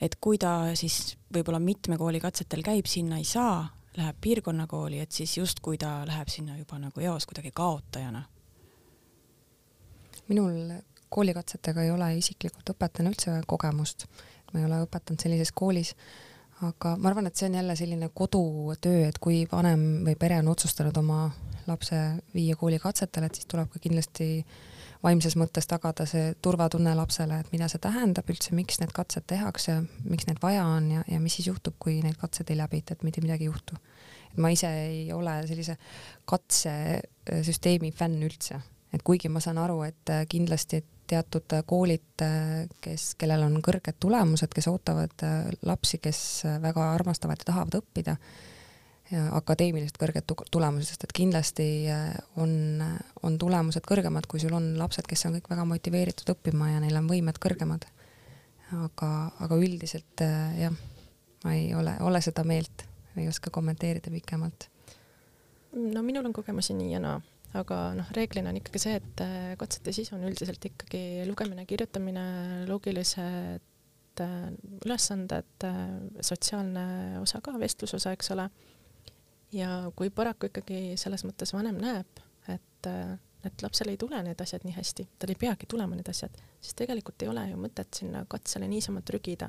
[0.00, 3.66] et kui ta siis võib-olla mitme kooli katsetel käib, sinna ei saa,
[3.98, 8.24] läheb piirkonnakooli, et siis justkui ta läheb sinna juba nagu eos kuidagi kaotajana
[10.28, 10.72] minul
[11.10, 14.06] koolikatsetega ei ole isiklikult õpetajana üldse kogemust,
[14.52, 15.94] ma ei ole õpetanud sellises koolis,
[16.66, 20.50] aga ma arvan, et see on jälle selline kodutöö, et kui vanem või pere on
[20.54, 21.28] otsustanud oma
[21.68, 22.00] lapse
[22.34, 24.28] viia koolikatsetele, et siis tuleb ka kindlasti
[25.04, 29.76] vaimses mõttes tagada see turvatunne lapsele, et mida see tähendab üldse, miks need katsed tehakse,
[30.08, 33.04] miks neid vaja on ja, ja mis siis juhtub, kui neid katseid ei läbita, et
[33.06, 33.78] mitte midagi ei juhtu.
[34.32, 35.78] et ma ise ei ole sellise
[36.28, 38.58] katsesüsteemi fänn üldse,
[38.92, 42.24] et kuigi ma saan aru, et kindlasti, et teatud koolid,
[42.84, 47.80] kes, kellel on kõrged tulemused, kes ootavad äh, lapsi, kes äh, väga armastavad ja tahavad
[47.80, 48.18] õppida,
[49.32, 52.82] akadeemiliselt kõrged tulemused, sest et kindlasti äh, on,
[53.24, 57.00] on tulemused kõrgemad, kui sul on lapsed, kes on kõik väga motiveeritud õppima ja neil
[57.00, 57.88] on võimed kõrgemad.
[58.76, 60.20] aga, aga üldiselt
[60.60, 60.74] jah,
[61.44, 62.84] ma ei ole, ole seda meelt,
[63.16, 64.68] ei oska kommenteerida pikemalt.
[65.72, 67.16] no minul on kogemusi nii ja naa
[67.56, 72.24] aga noh, reeglina on ikkagi see, et äh, katsete sisu on üldiselt ikkagi lugemine, kirjutamine,
[72.68, 74.34] loogilised äh,
[74.84, 75.84] ülesanded, äh,
[76.20, 76.84] sotsiaalne
[77.22, 78.48] osa ka, vestlusosa, eks ole.
[79.52, 82.20] ja kui paraku ikkagi selles mõttes vanem näeb,
[82.52, 82.88] et,
[83.48, 86.76] et lapsel ei tule need asjad nii hästi, tal ei peagi tulema need asjad, siis
[86.76, 89.48] tegelikult ei ole ju mõtet sinna katsele niisama trügida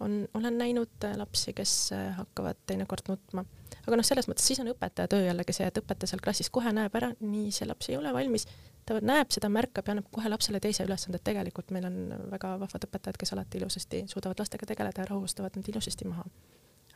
[0.00, 1.74] on, olen näinud lapsi, kes
[2.16, 3.44] hakkavad teinekord nutma
[3.86, 6.72] aga noh, selles mõttes siis on õpetaja töö jällegi see, et õpetaja seal klassis kohe
[6.76, 8.46] näeb ära, nii see laps ei ole valmis,
[8.86, 12.00] ta näeb seda, märkab ja annab kohe lapsele teise ülesande, et tegelikult meil on
[12.32, 16.26] väga vahvad õpetajad, kes alati ilusasti suudavad lastega tegeleda ja rahustavad nad ilusasti maha.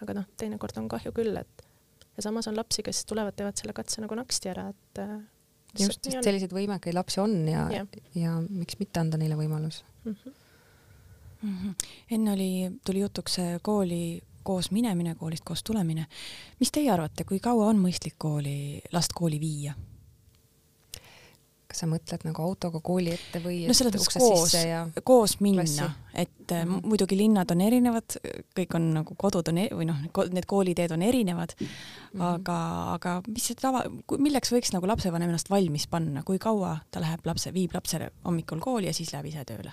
[0.03, 1.65] aga noh, teinekord on kahju küll, et
[2.17, 5.17] ja samas on lapsi, kes tulevad, teevad selle katse nagu naksti ära, et äh,
[5.79, 7.85] just, sest selliseid võimekaid lapsi on ja, ja.,
[8.19, 10.17] ja miks mitte anda neile võimalus mm.
[10.17, 10.41] -hmm.
[11.45, 11.89] Mm -hmm.
[12.17, 12.51] enne oli,
[12.87, 16.07] tuli jutuks kooli koos minemine, koolist koos tulemine.
[16.61, 19.75] mis teie arvate, kui kaua on mõistlik kooli, last kooli viia?
[21.75, 24.85] kas sa mõtled nagu autoga kooli ette või no selles mõttes koos, ja...
[25.03, 25.65] koos minna,
[26.15, 26.87] et mm -hmm.
[26.87, 28.19] muidugi linnad on erinevad,
[28.55, 29.99] kõik on nagu kodud on e või noh,
[30.31, 32.27] need kooliteed on erinevad mm, -hmm.
[32.29, 32.59] aga,
[32.95, 33.83] aga mis see tava,
[34.19, 38.61] milleks võiks nagu lapsevanem ennast valmis panna, kui kaua ta läheb lapse, viib lapse hommikul
[38.61, 39.73] kooli ja siis läheb ise tööle?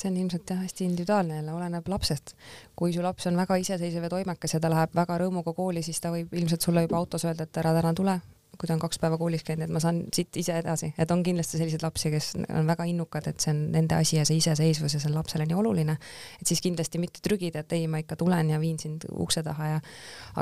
[0.00, 2.34] See on ilmselt jah hästi individuaalne jälle, oleneb lapsest.
[2.76, 6.00] kui su laps on väga iseseisev ja toimekas ja ta läheb väga rõõmuga kooli, siis
[6.00, 8.20] ta võib ilmselt sulle juba autos öelda, et ära täna tule,
[8.60, 11.22] kui ta on kaks päeva koolis käinud, et ma saan siit ise edasi, et on
[11.24, 14.96] kindlasti selliseid lapsi, kes on väga innukad, et see on nende asi ja see iseseisvus
[14.96, 15.96] ja see on lapsele nii oluline,
[16.40, 19.70] et siis kindlasti mitte trügida, et ei, ma ikka tulen ja viin sind ukse taha
[19.74, 19.78] ja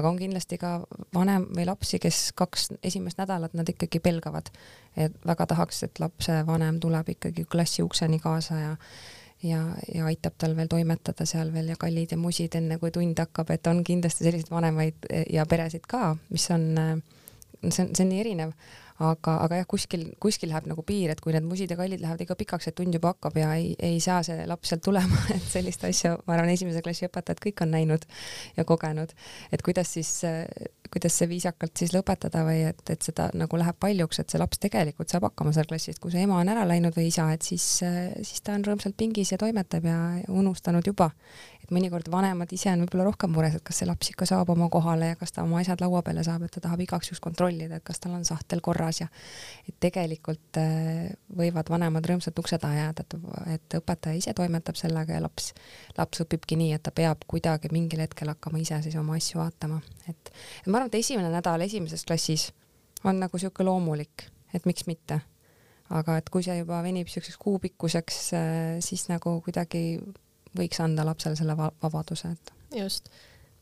[0.00, 0.72] aga on kindlasti ka
[1.14, 4.50] vanem või lapsi, kes kaks esimest nädalat nad ikkagi pelgavad,
[4.96, 8.74] et väga tahaks, et lapsevanem tuleb ikkagi klassi ukseni kaasa ja
[9.42, 9.60] ja,
[9.94, 13.50] ja aitab tal veel toimetada seal veel ja kallid ja musid, enne kui tund hakkab,
[13.54, 16.68] et on kindlasti selliseid vanemaid ja peresid ka, mis on,
[17.68, 18.54] see on, see on nii erinev
[18.98, 22.22] aga, aga jah, kuskil, kuskil läheb nagu piir, et kui need musid ja kallid lähevad
[22.24, 25.44] ikka pikaks, et tund juba hakkab ja ei, ei saa see laps sealt tulema, et
[25.46, 28.06] sellist asja, ma arvan, esimese klassi õpetajad kõik on näinud
[28.58, 29.14] ja kogenud,
[29.54, 30.10] et kuidas siis,
[30.90, 34.62] kuidas see viisakalt siis lõpetada või et, et seda nagu läheb paljuks, et see laps
[34.62, 37.68] tegelikult saab hakkama seal klassis, kui see ema on ära läinud või isa, et siis,
[37.78, 41.12] siis ta on rõõmsalt pingis ja toimetab ja unustanud juba,
[41.74, 45.10] mõnikord vanemad ise on võib-olla rohkem mures, et kas see laps ikka saab oma kohale
[45.12, 47.84] ja kas ta oma asjad laua peale saab, et ta tahab igaks juhuks kontrollida, et
[47.86, 49.08] kas tal on sahtel korras ja
[49.68, 53.16] et tegelikult äh, võivad vanemad rõõmsalt ukse taha jääda, et,
[53.54, 55.52] et õpetaja ise toimetab sellega ja laps,
[55.98, 59.80] laps õpibki nii, et ta peab kuidagi mingil hetkel hakkama ise siis oma asju vaatama,
[60.08, 60.32] et,
[60.66, 62.50] ma arvan, et esimene nädal esimeses klassis
[63.04, 65.20] on nagu niisugune loomulik, et miks mitte.
[65.88, 70.00] aga et kui see juba venib niisuguseks kuupikkuseks, äh, siis nagu kuidagi
[70.58, 72.52] võiks anda lapsele selle va vabaduse, et.
[72.76, 73.10] just,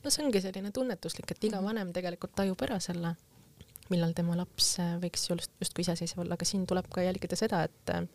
[0.04, 1.70] no see ongi selline tunnetuslik, et iga mhm.
[1.70, 3.14] vanem tegelikult tajub ära selle,
[3.90, 7.62] millal tema laps äh, võiks just, justkui iseseisev olla, aga siin tuleb ka jälgida seda,
[7.68, 8.06] et äh,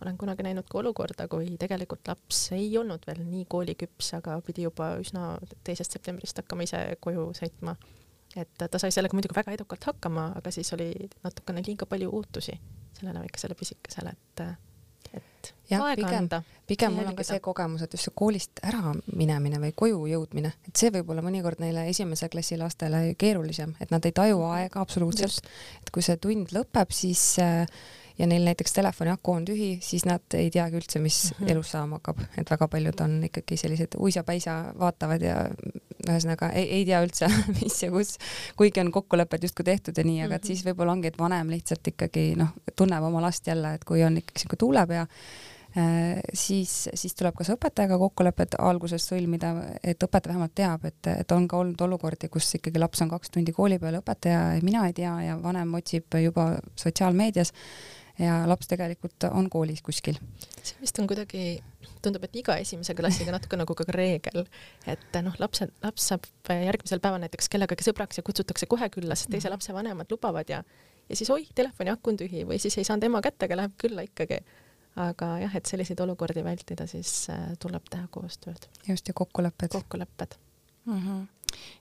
[0.00, 4.64] olen kunagi näinud ka olukorda, kui tegelikult laps ei olnud veel nii kooliküps, aga pidi
[4.64, 5.34] juba üsna
[5.66, 7.76] teisest septembrist hakkama ise koju sõitma
[8.38, 10.90] et ta sai sellega muidugi väga edukalt hakkama, aga siis oli
[11.24, 12.54] natukene liiga palju ootusi
[12.98, 14.44] sellele väikesele pisikesele, et,
[15.16, 16.28] et jah, pigem,
[16.68, 20.52] pigem mul on ka see kogemus, et just see koolist ära minemine või koju jõudmine,
[20.68, 24.82] et see võib olla mõnikord neile esimese klassi lastele keerulisem, et nad ei taju aega
[24.82, 25.48] absoluutselt,
[25.82, 27.64] et kui see tund lõpeb, siis äh,
[28.20, 31.52] ja neil näiteks telefoni aku on tühi, siis nad ei teagi üldse, mis mm -hmm.
[31.52, 35.36] elus saama hakkab, et väga paljud on ikkagi sellised uisapäisa vaatavad ja
[36.08, 37.28] ühesõnaga ei, ei tea üldse,
[37.60, 38.16] mis ja kus,
[38.56, 40.46] kuigi on kokkulepped justkui tehtud ja nii, aga et mhm.
[40.46, 44.18] siis võib-olla ongi, et vanem lihtsalt ikkagi noh, tunneb oma last jälle, et kui on
[44.20, 45.06] ikkagi siuke tuulepea,
[45.78, 51.32] äh, siis, siis tuleb kas õpetajaga kokkulepped alguses sõlmida, et õpetaja vähemalt teab, et, et
[51.32, 54.92] on ka olnud olukordi, kus ikkagi laps on kaks tundi kooli peal, õpetaja, mina ei
[54.92, 57.54] tea ja vanem otsib juba sotsiaalmeedias
[58.20, 60.18] ja laps tegelikult on koolis kuskil.
[60.62, 61.62] see vist on kuidagi,
[62.04, 64.44] tundub, et iga esimese klassiga natuke nagu ka reegel,
[64.90, 69.32] et noh, lapsed, laps saab järgmisel päeval näiteks kellegagi sõbraks ja kutsutakse kohe külla, sest
[69.32, 70.62] teise lapse vanemad lubavad ja
[71.10, 73.74] ja siis oih, telefoni aku on tühi või siis ei saanud ema kätte, aga läheb
[73.80, 74.44] külla ikkagi.
[75.00, 78.68] aga jah, et selliseid olukordi vältida, siis äh, tuleb teha koostööd.
[78.88, 79.72] just, ja kokkulepped.
[79.72, 80.38] kokkulepped
[80.84, 81.02] mm.
[81.06, 81.28] -hmm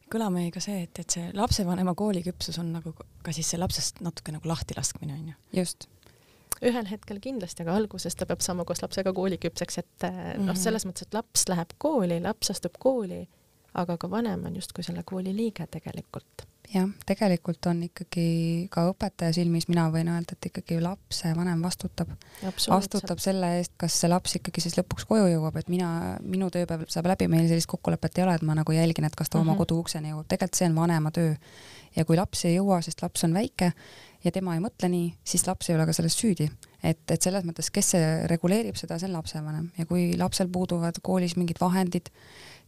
[0.09, 3.99] kõlama jäi ka see, et, et see lapsevanema kooliküpsus on nagu ka siis see lapsest
[4.01, 5.33] natuke nagu lahti laskmine onju.
[5.53, 5.85] just
[6.65, 10.45] ühel hetkel kindlasti, aga alguses ta peab saama koos lapsega kooliküpseks, et -hmm.
[10.45, 10.61] noh, mhm.
[10.61, 13.27] selles mõttes, et laps läheb kooli, laps astub kooli,
[13.73, 16.45] aga ka vanem on justkui selle kooli liige tegelikult.
[16.69, 22.11] jah, tegelikult on ikkagi ka õpetaja silmis, mina võin öelda, et ikkagi lapsevanem vastutab.
[22.69, 26.85] vastutab selle eest, kas see laps ikkagi siis lõpuks koju jõuab, et mina, minu tööpäev
[26.93, 29.43] saab läbi, meil sellist kokkulepet ei ole, et ma nagu jälgin, et kas ta mm
[29.45, 29.49] -hmm.
[29.49, 31.33] oma kodu ukseni jõuab, tegelikult see on vanema töö.
[31.95, 33.71] ja kui laps ei jõua, sest laps on väike,
[34.23, 36.49] ja tema ei mõtle nii, siis laps ei ole ka selles süüdi.
[36.83, 39.71] et, et selles mõttes, kes see reguleerib seda, see on lapsevanem.
[39.77, 42.07] Ja kui lapsel puuduvad koolis mingid vahendid,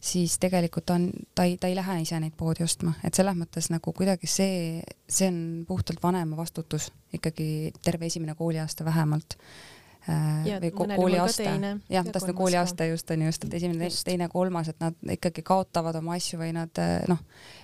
[0.00, 3.70] siis tegelikult on, ta ei, ta ei lähe ise neid poodi ostma, et selles mõttes
[3.72, 5.38] nagu kuidagi see, see on
[5.68, 9.38] puhtalt vanema vastutus ikkagi terve esimene kooliaasta vähemalt.
[9.38, 9.81] Äh,
[10.46, 11.44] ja, või kooliaste,
[11.90, 15.96] jah, tahtsin kooliaste just on ju just, et esimene, teine, kolmas, et nad ikkagi kaotavad
[16.00, 17.20] oma asju või nad äh, noh,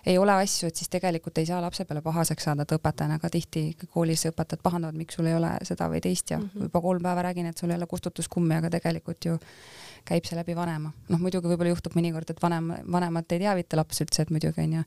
[0.07, 3.31] ei ole asju, et siis tegelikult ei saa lapse peale pahaseks saada, et õpetajana ka
[3.33, 6.68] tihti koolis õpetajad pahandavad, miks sul ei ole seda või teist ja mm -hmm.
[6.68, 9.38] juba kolm päeva räägin, et sul ei ole kustutuskummi, aga tegelikult ju
[10.05, 10.92] käib see läbi vanema.
[11.09, 14.85] noh, muidugi võib-olla juhtub mõnikord, et vanem, vanemat ei teavita laps üldse, et muidugi onju,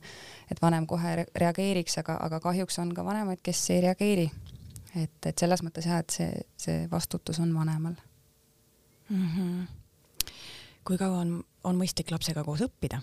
[0.50, 4.30] et vanem kohe reageeriks, aga, aga kahjuks on ka vanemaid, kes ei reageeri
[4.96, 7.94] et, et selles mõttes jah, et see, see vastutus on vanemal
[9.08, 9.28] mm.
[9.28, 10.30] -hmm.
[10.84, 13.00] kui kaua on, on mõistlik lapsega koos õppida?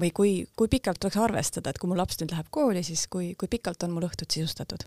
[0.00, 3.34] või kui, kui pikalt tuleks arvestada, et kui mu laps nüüd läheb kooli, siis kui,
[3.38, 4.84] kui pikalt on mul õhtud sisustatud?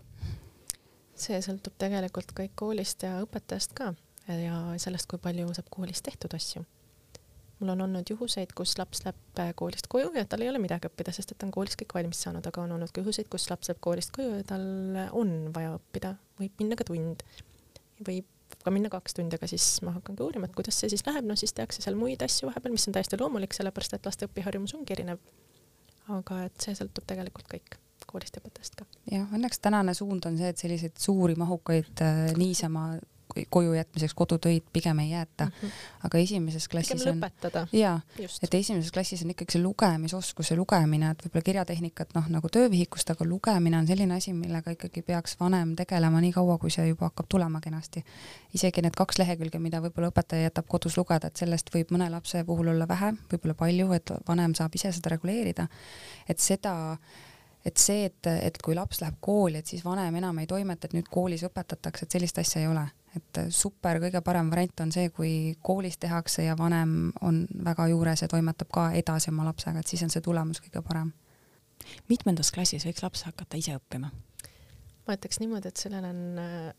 [1.16, 3.94] see sõltub tegelikult kõik koolist ja õpetajast ka
[4.28, 6.64] ja sellest, kui palju saab koolis tehtud asju
[7.60, 10.90] mul on olnud juhuseid, kus laps läheb äh, koolist koju ja tal ei ole midagi
[10.90, 13.48] õppida, sest et ta on koolis kõik valmis saanud, aga on olnud ka juhuseid, kus
[13.50, 14.66] laps läheb koolist koju ja tal
[15.16, 17.24] on vaja õppida, võib minna ka tund,
[18.06, 18.28] võib
[18.66, 21.36] ka minna kaks tundi, aga siis ma hakkangi uurima, et kuidas see siis läheb, no
[21.38, 24.94] siis tehakse seal muid asju vahepeal, mis on täiesti loomulik, sellepärast et laste õpiharjumus ongi
[24.96, 25.22] erinev.
[26.12, 28.86] aga et see sõltub tegelikult kõik koolist ja õpetajast ka.
[29.10, 32.92] jah, õnneks tänane suund on see, et selliseid suuri mahukaid äh, niisama
[33.50, 35.52] koju jätmiseks kodutöid pigem ei jäeta mm.
[35.62, 35.70] -hmm.
[36.04, 38.00] aga esimeses klassis pigem on, jaa,
[38.42, 43.10] et esimeses klassis on ikkagi see lugemisoskus ja lugemine, et võib-olla kirjatehnikat noh, nagu töövihikust,
[43.10, 47.10] aga lugemine on selline asi, millega ikkagi peaks vanem tegelema nii kaua, kui see juba
[47.10, 48.04] hakkab tulema kenasti.
[48.54, 52.44] isegi need kaks lehekülge, mida võib-olla õpetaja jätab kodus lugeda, et sellest võib mõne lapse
[52.44, 55.68] puhul olla vähe, võib-olla palju, et vanem saab ise seda reguleerida.
[56.28, 56.76] et seda
[57.66, 60.94] et see, et, et kui laps läheb kooli, et siis vanem enam ei toimeta, et
[60.94, 65.10] nüüd koolis õpetatakse, et sellist asja ei ole et super, kõige parem variant on see,
[65.14, 65.32] kui
[65.64, 70.02] koolis tehakse ja vanem on väga juures ja toimetab ka edasi oma lapsega, et siis
[70.04, 71.12] on see tulemus kõige parem.
[72.08, 74.10] mitmendas klassis võiks laps hakata ise õppima?
[75.06, 76.70] ma ütleks niimoodi, et sellele on äh,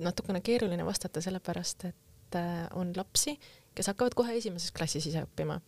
[0.00, 3.36] natukene keeruline vastata, sellepärast et äh, on lapsi,
[3.74, 5.60] kes hakkavad kohe esimeses klassis ise õppima,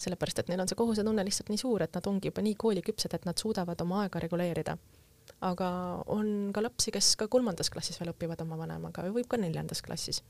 [0.00, 3.14] sellepärast et neil on see kohusetunne lihtsalt nii suur, et nad ongi juba nii kooliküpsed,
[3.16, 4.76] et nad suudavad oma aega reguleerida.
[5.46, 5.66] aga
[6.10, 9.82] on ka lapsi, kes ka kolmandas klassis veel õpivad oma vanemaga või võib ka neljandas
[9.82, 10.22] klassis.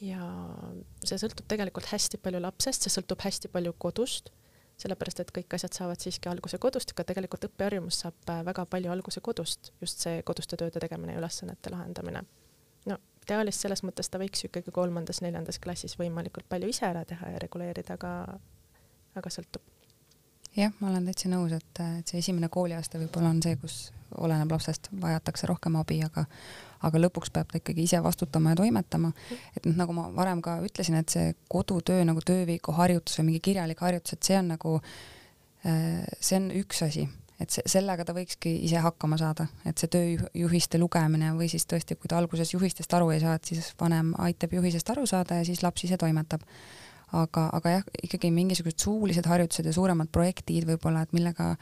[0.00, 0.22] ja
[1.04, 4.32] see sõltub tegelikult hästi palju lapsest, see sõltub hästi palju kodust
[4.80, 9.22] sellepärast et kõik asjad saavad siiski alguse kodust, aga tegelikult õppeharjumus saab väga palju alguse
[9.24, 12.24] kodust, just see koduste tööde tegemine ja ülesannete lahendamine.
[13.24, 17.40] Ideaalis selles mõttes ta võiks ju ikkagi kolmandas-neljandas klassis võimalikult palju ise ära teha ja
[17.42, 18.12] reguleerida, aga,
[19.16, 19.62] aga sõltub.
[20.56, 23.78] jah, ma olen täitsa nõus, et, et see esimene kooliaasta võib-olla on see, kus
[24.14, 26.26] oleneb lapsest, vajatakse rohkem abi, aga
[26.84, 29.12] aga lõpuks peab ta ikkagi ise vastutama ja toimetama.
[29.56, 33.44] et noh, nagu ma varem ka ütlesin, et see kodutöö nagu töövihiku harjutus või mingi
[33.50, 34.74] kirjalik harjutus, et see on nagu,
[35.64, 37.08] äh, see on üks asi,
[37.40, 41.98] et see, sellega ta võikski ise hakkama saada, et see tööjuhiste lugemine või siis tõesti,
[41.98, 45.46] kui ta alguses juhistest aru ei saa, et siis vanem aitab juhisest aru saada ja
[45.46, 46.46] siis laps ise toimetab.
[47.14, 51.52] Aga, aga jah, ikkagi mingisugused suulised harjutused ja suuremad projektid võib-olla, et millega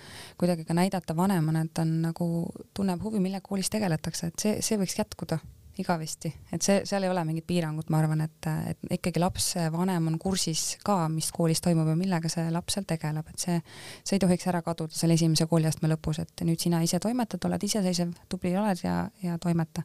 [0.40, 2.28] kuidagi ka näidata vanemana, et ta on nagu,
[2.72, 5.42] tunneb huvi, millega koolis tegeletakse, et see, see võiks jätkuda
[5.78, 10.18] igavesti, et see, seal ei ole mingit piirangut, ma arvan, et, et ikkagi lapsevanem on
[10.20, 13.58] kursis ka, mis koolis toimub ja millega see laps seal tegeleb, et see,
[14.04, 17.64] see ei tohiks ära kaduda seal esimese kooliastme lõpus, et nüüd sina ise toimetad, oled
[17.68, 19.85] iseseisev, tubli oled ja, ja toimeta.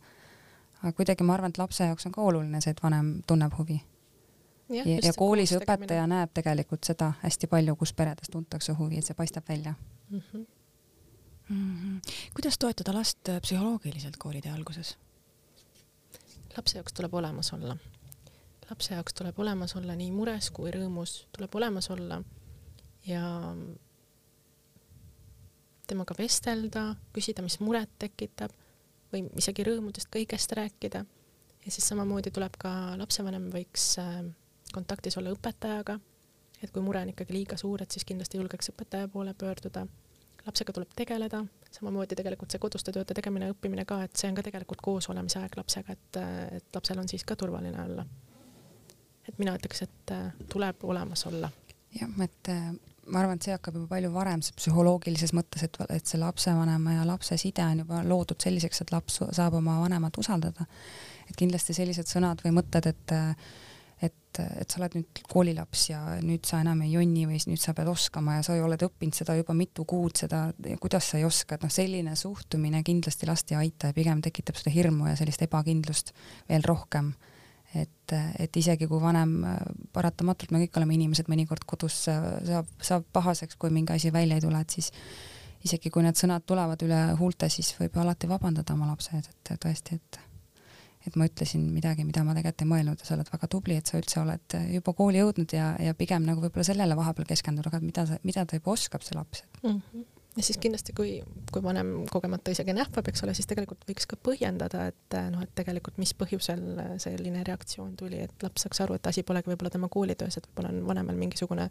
[0.81, 3.79] aga kuidagi ma arvan, et lapse jaoks on ka oluline see, et vanem tunneb huvi
[4.69, 6.13] ja, ja, ja koolis õpetaja tegemine.
[6.15, 9.73] näeb tegelikult seda hästi palju, kus peredes tuntakse huvi, et see paistab välja
[10.09, 10.19] mm.
[10.19, 10.45] -hmm.
[11.49, 12.13] Mm -hmm.
[12.35, 14.97] kuidas toetada last äh, psühholoogiliselt koolitee alguses?
[16.57, 17.77] Lapse jaoks tuleb olemas olla.
[18.69, 22.21] lapse jaoks tuleb olemas olla nii mures kui rõõmus, tuleb olemas olla
[23.07, 23.23] ja
[25.87, 28.51] temaga vestelda, küsida, mis muret tekitab
[29.13, 31.05] või isegi rõõmudest kõigest rääkida.
[31.65, 34.25] ja siis samamoodi tuleb ka lapsevanem võiks äh,
[34.73, 35.99] kontaktis olla õpetajaga,
[36.61, 39.87] et kui mure on ikkagi liiga suur, et siis kindlasti julgeks õpetaja poole pöörduda.
[40.47, 41.43] Lapsega tuleb tegeleda,
[41.75, 45.57] samamoodi tegelikult see koduste tööde tegemine õppimine ka, et see on ka tegelikult koosolemise aeg
[45.59, 46.19] lapsega, et,
[46.59, 48.05] et lapsel on siis ka turvaline olla.
[49.27, 51.51] et mina ütleks, et äh, tuleb olemas olla.
[51.99, 52.71] jah, et äh,
[53.11, 57.05] ma arvan, et see hakkab juba palju varem psühholoogilises mõttes, et, et see lapsevanema ja
[57.07, 60.67] lapse side on juba loodud selliseks, et laps saab oma vanemat usaldada.
[61.27, 63.55] et kindlasti sellised sõnad või mõtted, et äh,
[64.01, 67.73] et, et sa oled nüüd koolilaps ja nüüd sa enam ei jonni või nüüd sa
[67.77, 70.47] pead oskama ja sa oled õppinud seda juba mitu kuud, seda,
[70.81, 74.59] kuidas sa ei oska, et noh, selline suhtumine kindlasti last ei aita ja pigem tekitab
[74.59, 76.13] seda hirmu ja sellist ebakindlust
[76.49, 77.15] veel rohkem.
[77.75, 79.41] et, et isegi kui vanem,
[79.93, 84.45] paratamatult me kõik oleme inimesed, mõnikord kodus saab, saab pahaseks, kui mingi asi välja ei
[84.45, 84.93] tule, et siis
[85.65, 89.27] isegi kui need sõnad tulevad üle huulte, siis võib ju alati vabandada oma lapse ees,
[89.33, 90.19] et tõesti, et
[91.07, 93.89] et ma ütlesin midagi, mida ma tegelikult ei mõelnud ja sa oled väga tubli, et
[93.89, 97.81] sa üldse oled juba kooli jõudnud ja, ja pigem nagu võib-olla sellele vahepeal keskenduda, aga
[97.83, 99.81] mida mida ta juba oskab, see laps mm.
[99.81, 101.11] -hmm ja siis kindlasti, kui,
[101.51, 105.53] kui vanem kogemata isegi nähvab, eks ole, siis tegelikult võiks ka põhjendada, et noh, et
[105.57, 106.61] tegelikult mis põhjusel
[107.01, 110.73] selline reaktsioon tuli, et laps saaks aru, et asi polegi võib-olla tema koolitöös, et võib-olla
[110.75, 111.69] on vanemal mingisugune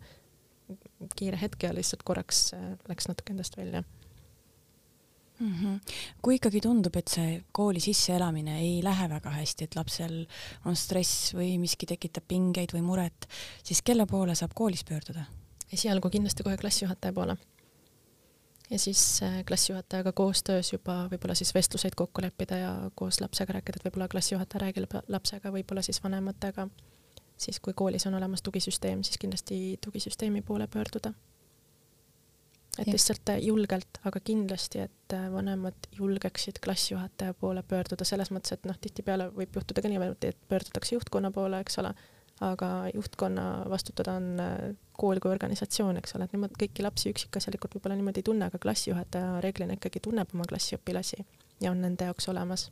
[1.14, 2.48] kiire hetk ja lihtsalt korraks
[2.90, 3.84] läks natuke endast välja
[5.40, 5.52] mm.
[5.52, 5.80] -hmm.
[6.22, 10.26] kui ikkagi tundub, et see kooli sisseelamine ei lähe väga hästi, et lapsel
[10.64, 13.28] on stress või miski tekitab pingeid või muret,
[13.64, 15.24] siis kelle poole saab koolis pöörduda?
[15.72, 17.36] esialgu kindlasti kohe klassijuhataja poole.
[18.70, 23.80] ja siis äh, klassijuhatajaga koostöös juba võib-olla siis vestluseid kokku leppida ja koos lapsega rääkida,
[23.80, 26.68] et võib-olla klassijuhataja räägib lapsega, võib-olla siis vanematega.
[27.36, 31.12] siis kui koolis on olemas tugisüsteem, siis kindlasti tugisüsteemi poole pöörduda
[32.78, 38.56] et lihtsalt äh, julgelt, aga kindlasti, et äh, vanemad julgeksid klassijuhataja poole pöörduda selles mõttes,
[38.56, 41.92] et noh, tihtipeale võib juhtuda ka niimoodi, et pöördutakse juhtkonna poole, eks ole,
[42.44, 44.56] aga juhtkonna vastutada on äh,
[44.96, 48.60] kool kui organisatsioon, eks ole, et nemad kõiki lapsi üksikasjalikult võib-olla niimoodi ei tunne, aga
[48.60, 51.22] klassijuhataja reeglina ikkagi tunneb oma klassiõpilasi
[51.64, 52.68] ja on nende jaoks olemas.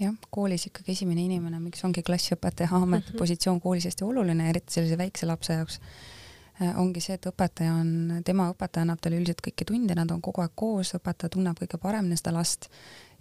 [0.00, 3.18] Jah, koolis ikkagi esimene inimene, miks ongi klassiõpetaja amet mm, -hmm.
[3.18, 5.80] positsioon koolis hästi oluline, eriti sellise väikse lapse jaoks
[6.60, 10.44] ongi see, et õpetaja on, tema õpetaja annab talle üldiselt kõiki tunde, nad on kogu
[10.44, 12.68] aeg koos, õpetaja tunneb kõige paremini seda last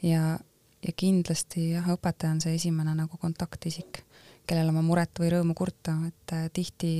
[0.03, 0.35] ja,
[0.83, 4.03] ja kindlasti jah, õpetaja on see esimene nagu kontaktisik,
[4.49, 6.95] kellel oma muret või rõõmu kurta, et äh, tihti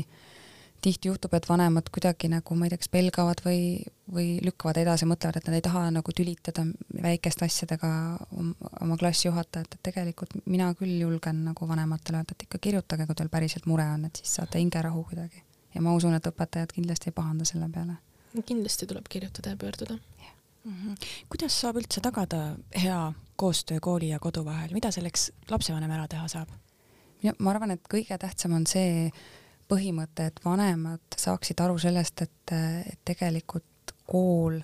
[0.81, 5.05] tihti juhtub, et vanemad kuidagi nagu ma ei tea, kas pelgavad või, või lükkavad edasi,
[5.05, 6.65] mõtlevad, et nad ei taha nagu tülitada
[7.03, 7.91] väikeste asjadega
[8.33, 13.29] oma klassijuhatajat, et tegelikult mina küll julgen nagu vanematele öelda, et ikka kirjutage, kui teil
[13.29, 15.45] päriselt mure on, et siis saate hingerahu kuidagi
[15.75, 17.97] ja ma usun, et õpetajad kindlasti ei pahanda selle peale.
[18.45, 20.33] kindlasti tuleb kirjutada ja pöörduda yeah..
[20.63, 21.07] Mm -hmm.
[21.29, 26.27] kuidas saab üldse tagada hea koostöö kooli ja kodu vahel, mida selleks lapsevanem ära teha
[26.27, 26.49] saab?
[27.39, 29.11] ma arvan, et kõige tähtsam on see
[29.71, 32.53] põhimõte, et vanemad saaksid aru sellest, et,
[32.91, 34.59] et tegelikult kool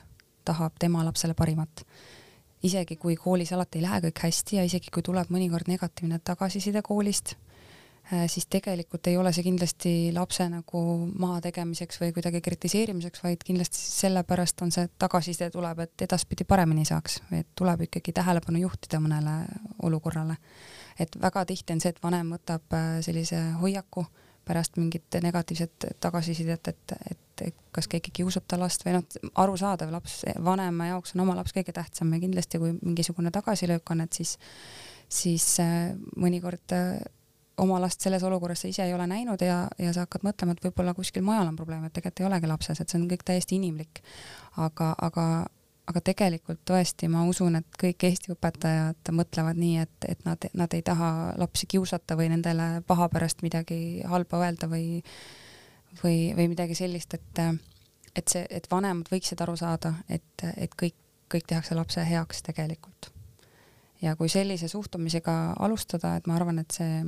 [0.48, 1.86] tahab tema lapsele parimat.
[2.64, 6.82] isegi kui koolis alati ei lähe kõik hästi ja isegi kui tuleb mõnikord negatiivne tagasiside
[6.82, 7.36] koolist,
[8.28, 10.82] siis tegelikult ei ole see kindlasti lapse nagu
[11.20, 17.20] mahategemiseks või kuidagi kritiseerimiseks, vaid kindlasti sellepärast on see tagasiside tuleb, et edaspidi paremini saaks,
[17.36, 19.36] et tuleb ikkagi tähelepanu juhtida mõnele
[19.84, 20.38] olukorrale.
[21.00, 24.06] et väga tihti on see, et vanem võtab äh, sellise hoiaku
[24.48, 29.04] pärast mingit negatiivset tagasisidet, et, et et kas keegi kiusab ta last või noh,
[29.38, 34.02] arusaadav laps, vanema jaoks on oma laps kõige tähtsam ja kindlasti kui mingisugune tagasilöök on,
[34.08, 34.38] et siis,
[35.20, 36.98] siis äh, mõnikord äh,
[37.58, 40.64] oma last selles olukorras sa ise ei ole näinud ja, ja sa hakkad mõtlema, et
[40.66, 43.58] võib-olla kuskil mujal on probleem, et tegelikult ei olegi lapses, et see on kõik täiesti
[43.58, 44.04] inimlik.
[44.58, 45.26] aga, aga,
[45.88, 50.78] aga tegelikult tõesti ma usun, et kõik Eesti õpetajad mõtlevad nii, et, et nad, nad
[50.78, 55.02] ei taha lapsi kiusata või nendele paha pärast midagi halba öelda või
[56.04, 57.42] või, või midagi sellist, et,
[58.16, 60.98] et see, et vanemad võiksid aru saada, et, et kõik,
[61.32, 63.12] kõik tehakse lapse heaks tegelikult.
[64.02, 67.02] ja kui sellise suhtumisega alustada, et ma arvan, et see,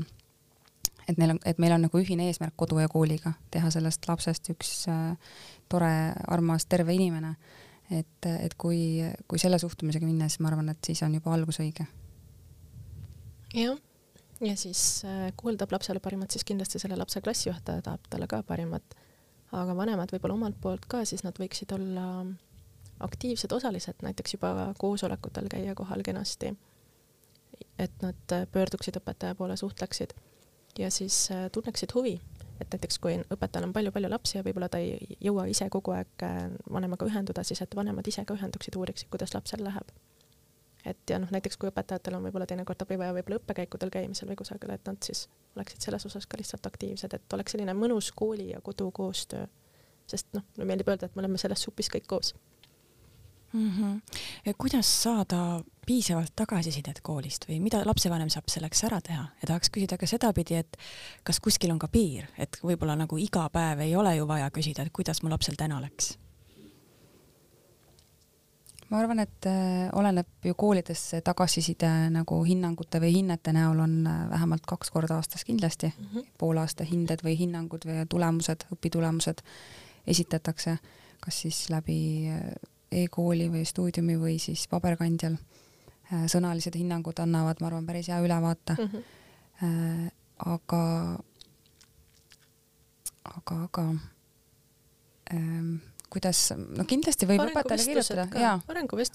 [1.10, 4.52] et neil on, et meil on nagu ühine eesmärk kodu ja kooliga, teha sellest lapsest
[4.54, 5.34] üks äh,
[5.72, 5.92] tore,
[6.30, 7.36] armas, terve inimene,
[7.90, 11.62] et, et kui, kui selle suhtumisega minna, siis ma arvan, et siis on juba algus
[11.64, 11.88] õige.
[13.58, 13.78] jah
[14.42, 18.96] ja siis äh, tahab lapsele parimat, siis kindlasti selle lapse klassijuhataja tahab talle ka parimat.
[19.52, 22.26] aga vanemad võib-olla omalt poolt ka, siis nad võiksid olla
[23.00, 26.54] aktiivsed osalised, näiteks juba koosolekutel käia kohal kenasti.
[27.80, 30.14] et nad äh, pöörduksid õpetaja poole, suhtleksid
[30.80, 32.16] ja siis äh, tunneksid huvi,
[32.60, 36.26] et näiteks kui õpetajal on palju-palju lapsi ja võib-olla ta ei jõua ise kogu aeg
[36.72, 39.94] vanemaga ühenduda, siis et vanemad ise ka ühenduksid, uuriksid, kuidas lapsel läheb.
[40.88, 44.40] Et ja noh, näiteks kui õpetajatel on võib-olla teinekord abi vaja võib-olla õppekäikudel käimisel või
[44.40, 45.26] kusagil, et nad siis
[45.58, 49.48] oleksid selles osas ka lihtsalt aktiivsed, et oleks selline mõnus kooli ja kodu koostöö.
[50.08, 52.34] sest noh, mulle meeldib öelda, et me oleme selles supis kõik koos
[53.54, 53.70] mm.
[53.70, 54.54] -hmm.
[54.58, 59.98] kuidas saada piisavalt tagasisidet koolist või mida lapsevanem saab selleks ära teha ja tahaks küsida
[59.98, 60.78] ka sedapidi, et
[61.24, 64.86] kas kuskil on ka piir, et võib-olla nagu iga päev ei ole ju vaja küsida,
[64.86, 66.18] et kuidas mu lapsel täna läks
[68.90, 73.96] ma arvan, et äh, oleneb ju koolides see tagasiside nagu hinnangute või hinnete näol on
[74.10, 76.32] äh, vähemalt kaks korda aastas kindlasti mm -hmm.
[76.38, 79.44] poolaasta hinded või hinnangud või tulemused, õpitulemused
[80.08, 80.78] esitatakse,
[81.22, 82.42] kas siis läbi äh,
[82.92, 85.38] e-kooli või stuudiumi või siis paberkandjal.
[86.10, 88.90] sõnalised hinnangud annavad, ma arvan, päris hea ülevaate mm.
[88.90, 90.10] -hmm.
[90.46, 90.84] aga,
[93.24, 93.84] aga, aga
[95.34, 95.76] ähm,
[96.10, 98.56] kuidas, no kindlasti võib õpetajale kirjutada, jaa,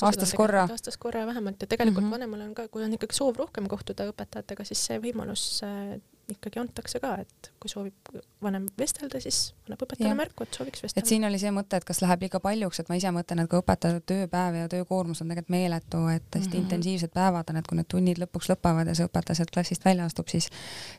[0.06, 0.66] aastas korra.
[0.70, 2.14] aastas korra vähemalt ja tegelikult mm -hmm.
[2.14, 5.98] vanemal on ka, kui on ikkagi soov rohkem kohtuda õpetajatega, siis see võimalus äh,
[6.28, 8.14] ikkagi antakse ka, et kui soovib
[8.44, 11.04] vanem vestelda, siis annab õpetajale märku, et sooviks vestelda.
[11.04, 13.50] et siin oli see mõte, et kas läheb liiga paljuks, et ma ise mõtlen, et
[13.50, 16.62] kui õpetaja tööpäev ja töökoormus on tegelikult meeletu, et hästi mm -hmm.
[16.62, 20.04] intensiivsed päevad on, et kui need tunnid lõpuks lõpevad ja see õpetaja sealt klassist välja
[20.04, 20.50] astub, siis,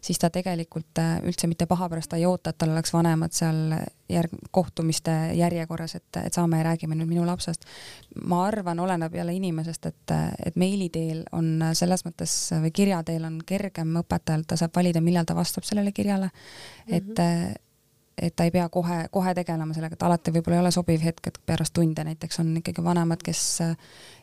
[0.01, 3.77] siis ta tegelikult äh, üldse mitte paha pärast ei oota, et tal oleks vanemad seal
[4.09, 7.65] järg-, kohtumiste järjekorras, et, et saame ja räägime nüüd minu lapsest.
[8.25, 10.11] ma arvan, oleneb jälle inimesest, et,
[10.45, 15.01] et meili teel on selles mõttes või kirja teel on kergem õpetajal, ta saab valida,
[15.01, 16.97] millal millal ta vastab sellele kirjale mm, -hmm.
[16.97, 17.61] et
[18.21, 21.27] et ta ei pea kohe, kohe tegelema sellega, et alati võib-olla ei ole sobiv hetk,
[21.27, 23.41] et pärast tunde näiteks on ikkagi vanemad, kes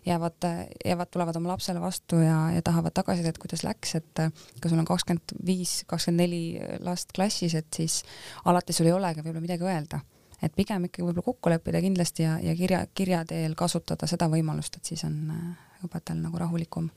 [0.07, 0.47] jäävad,
[0.84, 4.22] jäävad, tulevad oma lapsele vastu ja, ja tahavad tagasisidet, kuidas läks, et
[4.62, 6.43] kui sul on kakskümmend viis, kakskümmend neli
[6.80, 8.01] last klassis, et siis
[8.45, 10.01] alati sul ei olegi võib-olla midagi öelda.
[10.43, 14.76] et pigem ikkagi võib-olla kokku leppida kindlasti ja, ja kirja, kirja teel kasutada seda võimalust,
[14.76, 15.20] et siis on
[15.84, 16.88] õpetajal nagu rahulikum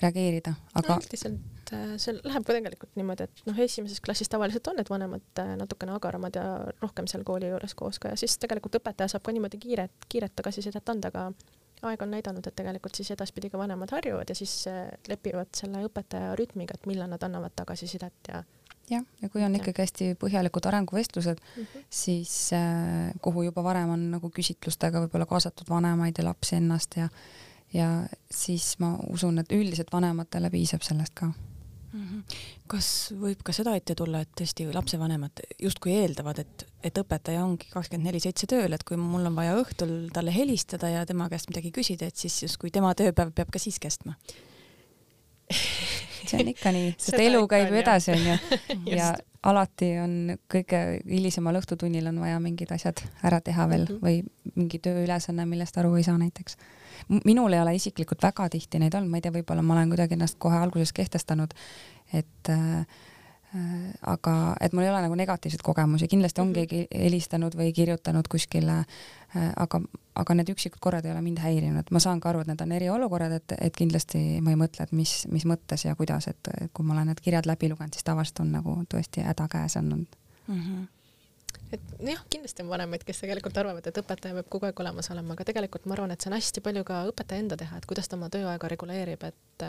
[0.00, 4.68] reageerida, aga no, üldiselt äh, see läheb ka tegelikult niimoodi, et noh, esimeses klassis tavaliselt
[4.72, 6.44] on need vanemad äh, natukene agaramad ja
[6.80, 10.36] rohkem seal kooli juures koos ka ja siis tegelikult õpetaja saab ka niimoodi kiiret, kiiret
[10.40, 11.30] tagasisidet anda, aga
[11.90, 15.84] aeg on näidanud, et tegelikult siis edaspidi ka vanemad harjuvad ja siis äh, lepivad selle
[15.88, 18.42] õpetaja rütmiga, et millal nad annavad tagasisidet ja
[18.90, 21.84] jah, ja kui on ikkagi hästi põhjalikud arenguvestlused mm, -hmm.
[21.90, 27.08] siis äh, kuhu juba varem on nagu küsitlustega võib-olla kaasatud vanemaid ja lapsi ennast ja
[27.74, 27.90] ja
[28.30, 32.00] siis ma usun, et üldiselt vanematele piisab sellest ka mm.
[32.00, 32.22] -hmm.
[32.66, 37.70] kas võib ka seda ette tulla, et tõesti lapsevanemad justkui eeldavad, et, et õpetaja ongi
[37.70, 41.50] kakskümmend neli seitse tööl, et kui mul on vaja õhtul talle helistada ja tema käest
[41.50, 44.16] midagi küsida, et siis justkui tema tööpäev peab ka siis kestma
[45.50, 48.36] see on ikka nii, sest elu käib ju edasi, onju.
[48.92, 49.12] ja
[49.50, 54.04] alati on kõige hilisemal õhtutunnil on vaja mingid asjad ära teha veel mm -hmm.
[54.04, 56.56] või mingi tööülesanne, millest aru ei saa näiteks
[57.08, 60.18] minul ei ole isiklikult väga tihti neid olnud, ma ei tea, võib-olla ma olen kuidagi
[60.18, 61.54] ennast kohe alguses kehtestanud,
[62.12, 62.84] et äh,
[64.06, 66.54] aga et mul ei ole nagu negatiivseid kogemusi, kindlasti on Mhm.
[66.54, 68.84] keegi helistanud või kirjutanud kuskile,
[69.36, 69.80] äh, aga,
[70.14, 72.72] aga need üksikud korrad ei ole mind häirinud, ma saan ka aru, et need on
[72.72, 76.84] eriolukorrad, et, et kindlasti ma ei mõtle, et mis, mis mõttes ja kuidas, et kui
[76.84, 80.06] ma olen need kirjad läbi lugenud, siis tavaliselt on nagu tõesti häda käes olnud
[80.46, 80.54] mm.
[80.54, 80.86] -hmm.
[81.72, 85.36] Et jah, kindlasti on vanemaid, kes tegelikult arvavad, et õpetaja peab kogu aeg olemas olema,
[85.36, 88.10] aga tegelikult ma arvan, et see on hästi palju ka õpetaja enda teha, et kuidas
[88.10, 89.66] ta oma tööaega reguleerib, et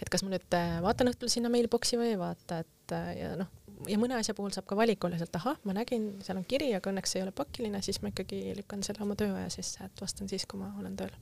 [0.00, 3.32] et kas ma nüüd äh, vaatan õhtul sinna mailbox'i või ei vaata, et äh, ja
[3.36, 3.50] noh,
[3.88, 7.12] ja mõne asja puhul saab ka valikuliselt, ahah, ma nägin, seal on kiri, aga õnneks
[7.12, 10.46] see ei ole pakiline, siis ma ikkagi lükkan selle oma tööaja sisse, et vastan siis,
[10.48, 11.12] kui ma olen tööl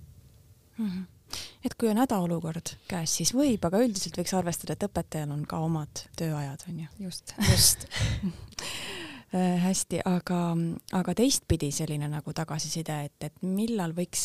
[0.79, 0.87] mm.
[0.87, 1.41] -hmm.
[1.67, 5.59] et kui on hädaolukord käes, siis võib, aga üldiselt võiks arvestada, et õpetajal on ka
[5.59, 6.87] omad tööajad, on ju.
[7.09, 7.35] just.
[7.51, 7.89] just
[9.37, 10.43] hästi, aga,
[10.97, 14.23] aga teistpidi selline nagu tagasiside, et, et millal võiks,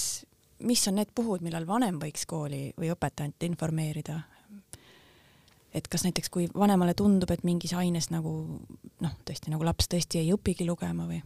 [0.63, 4.21] mis on need puhud, millal vanem võiks kooli või õpetajat informeerida?
[5.73, 8.31] et kas näiteks, kui vanemale tundub, et mingis aines nagu
[9.01, 11.21] noh, tõesti nagu laps tõesti ei õpigi lugema või?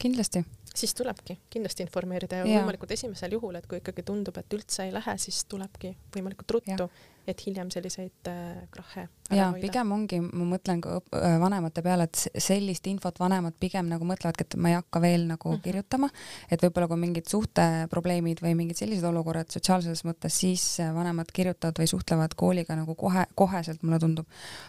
[0.00, 0.42] kindlasti.
[0.74, 4.88] siis tulebki kindlasti informeerida ja, ja võimalikult esimesel juhul, et kui ikkagi tundub, et üldse
[4.88, 6.88] ei lähe, siis tulebki võimalikult ruttu,
[7.26, 12.42] et hiljem selliseid äh, krahhe ja pigem ongi, ma mõtlen ka äh, vanemate peale, et
[12.42, 15.62] sellist infot vanemad pigem nagu mõtlevadki, et ma ei hakka veel nagu mm -hmm.
[15.64, 16.10] kirjutama,
[16.50, 21.80] et võib-olla kui mingid suhteprobleemid või mingid sellised olukorrad sotsiaalses mõttes, siis äh, vanemad kirjutavad
[21.80, 24.26] või suhtlevad kooliga nagu kohe, koheselt, mulle tundub.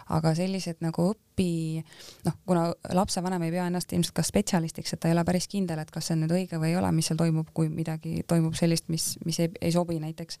[0.08, 1.84] aga sellised nagu õpi,
[2.24, 5.78] noh, kuna lapsevanem ei pea ennast ilmselt ka spetsialistiks, et ta ei ole päris kindel,
[5.78, 8.54] et kas see on nüüd õige või ei ole, mis seal toimub, kui midagi toimub
[8.54, 10.38] sellist, mis, mis ei, ei sobi näiteks,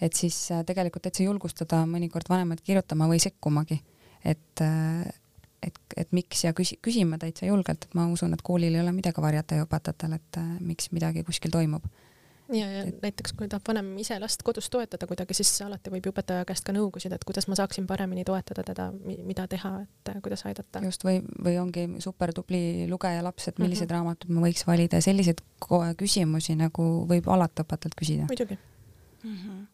[0.00, 3.20] et siis äh, tegelikult täitsa julgustada mõnikord vanemaid kirjutama või
[3.52, 3.82] sekkumagi,
[4.24, 4.62] et
[5.62, 8.92] et, et miks ja küsi-, küsima täitsa julgelt, et ma usun, et koolil ei ole
[8.92, 11.84] midagi varjata ja õpetajatel, et miks midagi kuskil toimub.
[12.50, 12.96] ja, ja et...
[13.02, 16.66] näiteks kui tahab vanem ise last kodus toetada kuidagi, siis alati võib ju õpetaja käest
[16.66, 20.82] ka nõu küsida, et kuidas ma saaksin paremini toetada teda, mida teha, et kuidas aidata.
[20.82, 24.00] just, või, või ongi super tubli lugeja laps, et millised mm -hmm.
[24.00, 25.44] raamatud ma võiks valida ja selliseid
[25.96, 28.26] küsimusi nagu võib alati õpetajalt küsida.
[28.26, 29.36] muidugi mm.
[29.36, 29.71] -hmm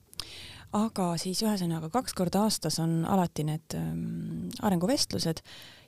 [0.77, 5.41] aga siis ühesõnaga kaks korda aastas on alati need ähm, arenguvestlused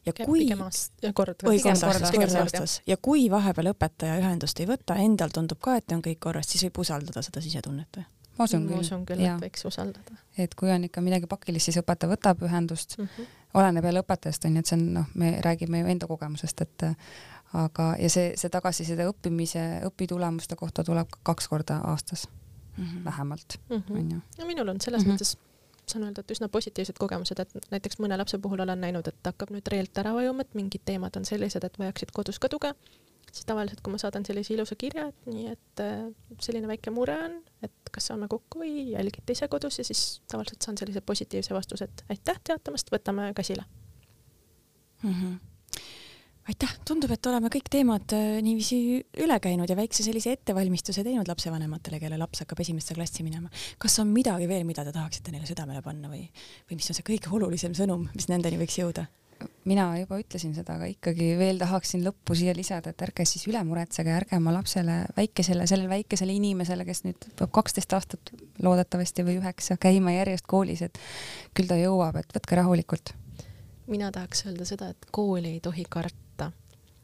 [0.06, 5.76] ja kui aastas, kord aastas ja kui vahepeal õpetaja ühendust ei võta, endal tundub ka,
[5.80, 8.06] et on kõik korras, siis võib usaldada seda sisetunnet või?
[8.38, 8.78] ma usun küll.
[8.78, 10.16] ma usun küll, et võiks usaldada.
[10.40, 13.38] et kui on ikka midagi pakilist, siis õpetaja võtab ühendust mm, -hmm.
[13.60, 16.88] oleneb jälle õpetajast onju, et see on noh, me räägime ju enda kogemusest, et
[17.52, 22.28] aga, ja see, see tagasiside õppimise, õpitulemuste kohta tuleb kaks korda aastas
[22.76, 23.04] mm -hmm.
[23.04, 24.38] vähemalt mm, onju -hmm..
[24.38, 25.14] no minul on selles mm -hmm.
[25.14, 25.36] mõttes
[25.90, 29.50] saan öelda, et üsna positiivsed kogemused, et näiteks mõne lapse puhul olen näinud, et hakkab
[29.54, 32.72] nüüd reelt ära vajuma, et mingid teemad on sellised, et vajaksid kodus ka tuge,
[33.32, 36.06] siis tavaliselt, kui ma saadan sellise ilusa kirja, et nii, et äh,
[36.38, 40.62] selline väike mure on, et kas saame kokku või jälgite ise kodus ja siis tavaliselt
[40.62, 43.64] saan sellise positiivse vastuse, et aitäh teatamast, võtame käsile
[45.02, 45.14] mm.
[45.14, 45.38] -hmm
[46.50, 48.80] aitäh, tundub, et oleme kõik teemad äh, niiviisi
[49.22, 53.50] üle käinud ja väikse sellise ettevalmistuse teinud lapsevanematele, kelle laps hakkab esimesse klassi minema.
[53.78, 56.26] kas on midagi veel, mida te tahaksite neile südamele panna või,
[56.68, 59.06] või mis on see kõige olulisem sõnum, mis nendeni võiks jõuda?
[59.64, 63.62] mina juba ütlesin seda, aga ikkagi veel tahaksin lõppu siia lisada, et ärge siis üle
[63.64, 69.38] muretsege, ärge oma lapsele, väikesele, sellele väikesele inimesele, kes nüüd peab kaksteist aastat loodetavasti või
[69.40, 71.00] üheksa käima järjest koolis, et
[71.56, 73.14] küll ta jõuab, et võtke rahulikult.
[73.90, 76.29] mina tahaks öelda seda, et kooli ei tohi karta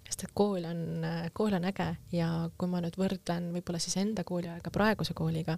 [0.06, 2.28] sest et kool on, kool on äge ja
[2.58, 5.56] kui ma nüüd võrdlen võib-olla siis enda kooliaega praeguse kooliga,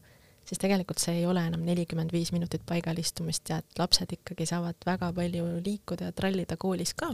[0.48, 4.46] siis tegelikult see ei ole enam nelikümmend viis minutit paigal istumist ja et lapsed ikkagi
[4.48, 7.12] saavad väga palju liikuda ja trallida koolis ka.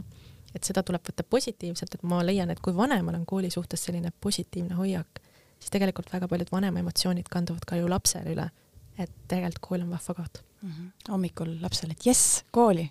[0.55, 4.13] et seda tuleb võtta positiivselt, et ma leian, et kui vanemal on kooli suhtes selline
[4.23, 5.19] positiivne hoiak,
[5.59, 8.49] siis tegelikult väga paljud vanema emotsioonid kanduvad ka ju lapsele üle.
[8.97, 10.71] et tegelikult kool on vahva koht mm.
[10.71, 11.11] -hmm.
[11.11, 12.89] hommikul lapsele, et jess, kooli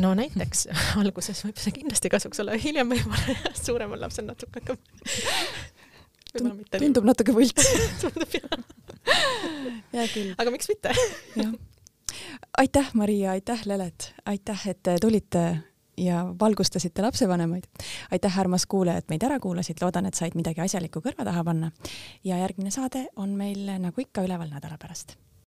[0.00, 0.66] no näiteks
[1.02, 4.78] alguses võib see kindlasti kasuks olla, hiljem võib-olla suuremal lapsel natuke hakkab
[6.76, 7.70] tundub natuke võlts
[8.02, 8.58] tundub jah.
[9.94, 10.34] hea küll.
[10.36, 10.92] aga miks mitte
[12.58, 15.42] aitäh, Maria, aitäh, Lelet, aitäh, et tulite
[15.96, 17.64] ja valgustasite lapsevanemaid.
[18.10, 21.70] aitäh, armas kuulaja, et meid ära kuulasid, loodan, et said midagi asjalikku kõrva taha panna.
[22.24, 25.16] ja järgmine saade on meil nagu ikka üleval nädala pärast